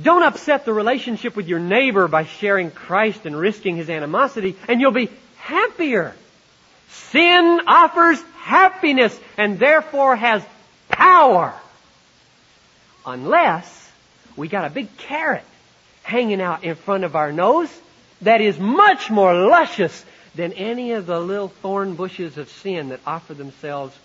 Don't 0.01 0.23
upset 0.23 0.63
the 0.63 0.73
relationship 0.73 1.35
with 1.35 1.47
your 1.47 1.59
neighbor 1.59 2.07
by 2.07 2.25
sharing 2.25 2.69
Christ 2.69 3.25
and 3.25 3.35
risking 3.35 3.75
his 3.75 3.89
animosity, 3.89 4.55
and 4.67 4.79
you'll 4.79 4.91
be 4.91 5.09
happier. 5.37 6.13
Sin 6.89 7.61
offers 7.65 8.21
happiness 8.35 9.17
and 9.37 9.57
therefore 9.57 10.15
has 10.15 10.43
power. 10.87 11.53
Unless 13.05 13.91
we 14.35 14.47
got 14.47 14.65
a 14.65 14.69
big 14.69 14.95
carrot 14.97 15.43
hanging 16.03 16.41
out 16.41 16.63
in 16.63 16.75
front 16.75 17.03
of 17.03 17.15
our 17.15 17.31
nose 17.31 17.69
that 18.21 18.39
is 18.39 18.59
much 18.59 19.09
more 19.09 19.33
luscious 19.33 20.05
than 20.35 20.53
any 20.53 20.91
of 20.91 21.07
the 21.07 21.19
little 21.19 21.49
thorn 21.49 21.95
bushes 21.95 22.37
of 22.37 22.49
sin 22.49 22.89
that 22.89 22.99
offer 23.05 23.33
themselves 23.33 23.97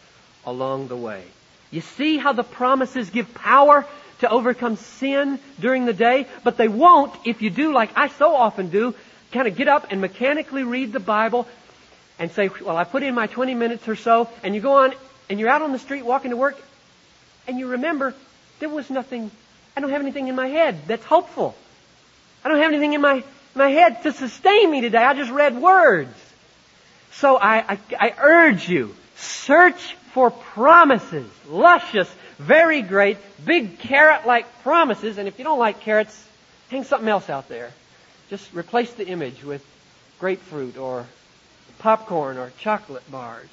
along 0.45 0.89
the 0.89 0.97
way. 0.97 1.25
You 1.71 1.81
see 1.81 2.19
how 2.19 2.33
the 2.33 2.45
promises 2.45 3.11
give 3.11 3.33
power 3.35 3.87
to 4.21 4.29
overcome 4.31 4.77
sin 4.77 5.39
during 5.59 5.85
the 5.85 5.93
day, 5.93 6.27
but 6.45 6.57
they 6.57 6.69
won't 6.69 7.13
if 7.25 7.43
you 7.43 7.51
do 7.51 7.73
like 7.73 7.91
I 7.97 8.09
so 8.09 8.35
often 8.35 8.69
do, 8.69 8.95
kind 9.33 9.49
of 9.49 9.57
get 9.57 9.69
up 9.69 9.87
and 9.91 10.01
mechanically 10.01 10.63
read 10.63 10.93
the 10.93 11.01
Bible 11.01 11.49
and 12.19 12.31
say, 12.31 12.51
well, 12.65 12.77
I 12.77 12.85
put 12.85 13.03
in 13.03 13.15
my 13.15 13.27
20 13.27 13.55
minutes 13.55 13.89
or 13.89 13.97
so, 13.97 14.29
and 14.43 14.55
you 14.55 14.61
go 14.61 14.85
on 14.85 14.95
and 15.29 15.41
you're 15.41 15.49
out 15.49 15.63
on 15.63 15.73
the 15.73 15.79
street 15.79 16.05
walking 16.05 16.31
to 16.31 16.37
work, 16.37 16.57
and 17.49 17.59
you 17.59 17.69
remember 17.69 18.15
there 18.61 18.69
was 18.69 18.91
nothing, 18.91 19.31
I 19.77 19.81
don't 19.81 19.91
have 19.91 20.03
anything 20.03 20.29
in 20.29 20.37
my 20.37 20.47
head 20.47 20.79
that's 20.87 21.05
hopeful. 21.05 21.57
I 22.45 22.49
don't 22.49 22.59
have 22.59 22.71
anything 22.71 22.93
in 22.93 23.01
my, 23.01 23.25
my 23.55 23.71
head 23.71 24.03
to 24.03 24.13
sustain 24.13 24.71
me 24.71 24.83
today. 24.83 24.99
I 24.99 25.15
just 25.15 25.31
read 25.31 25.61
words. 25.61 26.15
So 27.13 27.37
I, 27.37 27.73
I, 27.73 27.79
I 27.99 28.15
urge 28.21 28.69
you, 28.69 28.95
search 29.17 29.97
for 30.13 30.31
promises. 30.31 31.31
Luscious, 31.49 32.11
very 32.39 32.83
great, 32.83 33.19
big 33.45 33.79
carrot-like 33.79 34.63
promises. 34.63 35.19
And 35.19 35.29
if 35.29 35.39
you 35.39 35.45
don't 35.45 35.59
like 35.59 35.81
carrots, 35.81 36.27
hang 36.71 36.85
something 36.85 37.09
else 37.09 37.29
out 37.31 37.49
there. 37.49 37.71
Just 38.31 38.53
replace 38.55 38.93
the 38.93 39.07
image 39.07 39.43
with 39.43 39.65
grapefruit 40.19 40.77
or 40.77 41.07
popcorn 41.79 42.37
or 42.39 42.53
chocolate 42.59 43.11
bars. 43.11 43.49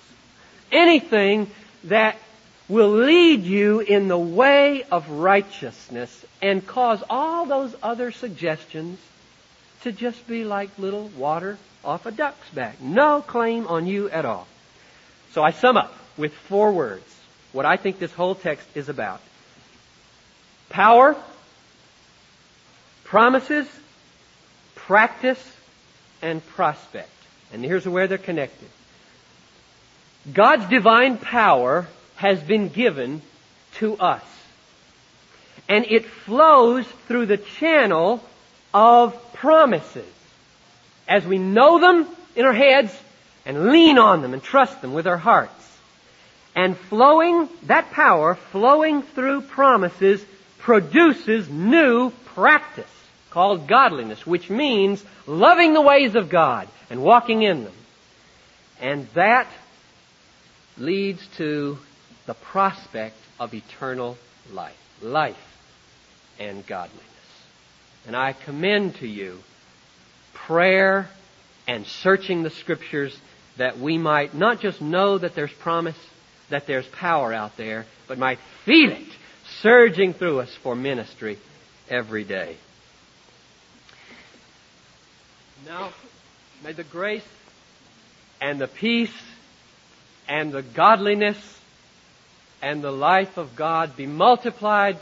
Anything 0.71 1.49
that 1.85 2.17
will 2.67 2.91
lead 2.91 3.43
you 3.43 3.79
in 3.79 4.07
the 4.07 4.17
way 4.17 4.83
of 4.83 5.09
righteousness 5.09 6.25
and 6.41 6.65
cause 6.65 7.03
all 7.09 7.45
those 7.45 7.75
other 7.81 8.11
suggestions 8.11 8.99
to 9.81 9.91
just 9.91 10.27
be 10.27 10.43
like 10.43 10.69
little 10.77 11.07
water 11.17 11.57
off 11.83 12.05
a 12.05 12.11
duck's 12.11 12.49
back. 12.49 12.79
No 12.81 13.21
claim 13.21 13.65
on 13.67 13.87
you 13.87 14.09
at 14.09 14.25
all. 14.25 14.45
So 15.31 15.41
I 15.41 15.51
sum 15.51 15.77
up 15.77 15.93
with 16.19 16.33
four 16.33 16.73
words 16.73 17.15
what 17.51 17.65
I 17.65 17.77
think 17.77 17.97
this 17.97 18.11
whole 18.11 18.35
text 18.35 18.67
is 18.75 18.89
about. 18.89 19.21
Power, 20.69 21.15
promises, 23.05 23.67
practice, 24.75 25.41
and 26.21 26.45
prospect. 26.49 27.09
And 27.51 27.63
here's 27.63 27.87
where 27.87 28.07
they're 28.07 28.19
connected. 28.19 28.67
God's 30.31 30.65
divine 30.65 31.17
power 31.17 31.87
has 32.17 32.39
been 32.39 32.69
given 32.69 33.23
to 33.75 33.97
us. 33.97 34.23
And 35.67 35.85
it 35.85 36.05
flows 36.05 36.85
through 37.07 37.27
the 37.27 37.37
channel 37.37 38.23
of 38.73 39.33
promises. 39.33 40.05
As 41.07 41.25
we 41.25 41.39
know 41.39 41.79
them 41.79 42.07
in 42.35 42.45
our 42.45 42.53
heads 42.53 42.95
and 43.45 43.69
lean 43.71 43.97
on 43.97 44.21
them 44.21 44.33
and 44.33 44.43
trust 44.43 44.81
them 44.81 44.93
with 44.93 45.07
our 45.07 45.17
hearts. 45.17 45.53
And 46.55 46.77
flowing, 46.77 47.47
that 47.63 47.91
power 47.91 48.35
flowing 48.51 49.03
through 49.03 49.41
promises 49.41 50.23
produces 50.59 51.49
new 51.49 52.11
practice 52.33 52.89
called 53.29 53.67
godliness, 53.67 54.25
which 54.25 54.49
means 54.49 55.03
loving 55.27 55.73
the 55.73 55.81
ways 55.81 56.15
of 56.15 56.29
God 56.29 56.67
and 56.89 57.01
walking 57.01 57.43
in 57.43 57.63
them. 57.63 57.73
And 58.81 59.07
that 59.13 59.47
leads 60.77 61.25
to 61.37 61.77
the 62.25 62.33
prospect 62.33 63.17
of 63.39 63.53
eternal 63.53 64.17
life. 64.51 64.77
Life 65.01 65.37
and 66.39 66.65
godliness. 66.65 67.05
And 68.07 68.15
I 68.15 68.33
commend 68.33 68.95
to 68.95 69.07
you 69.07 69.39
prayer 70.33 71.09
and 71.67 71.85
searching 71.85 72.43
the 72.43 72.49
scriptures 72.49 73.15
that 73.57 73.77
we 73.77 73.97
might 73.97 74.33
not 74.33 74.61
just 74.61 74.81
know 74.81 75.17
that 75.17 75.35
there's 75.35 75.51
promise, 75.51 75.97
that 76.49 76.67
there's 76.67 76.87
power 76.87 77.33
out 77.33 77.57
there, 77.57 77.85
but 78.07 78.17
might 78.17 78.39
feel 78.65 78.91
it 78.91 79.07
surging 79.61 80.13
through 80.13 80.39
us 80.39 80.55
for 80.63 80.75
ministry 80.75 81.37
every 81.89 82.23
day. 82.23 82.57
Now, 85.65 85.91
may 86.63 86.73
the 86.73 86.83
grace 86.83 87.23
and 88.39 88.59
the 88.61 88.67
peace 88.67 89.13
and 90.27 90.51
the 90.51 90.63
godliness 90.63 91.37
and 92.61 92.83
the 92.83 92.91
life 92.91 93.37
of 93.37 93.55
God 93.55 93.95
be 93.97 94.05
multiplied 94.05 94.97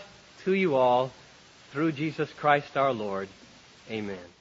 to 0.46 0.54
you 0.54 0.76
all 0.76 1.12
through 1.72 1.92
Jesus 1.92 2.30
Christ 2.40 2.76
our 2.76 2.94
Lord. 2.94 3.30
Amen. 3.90 4.37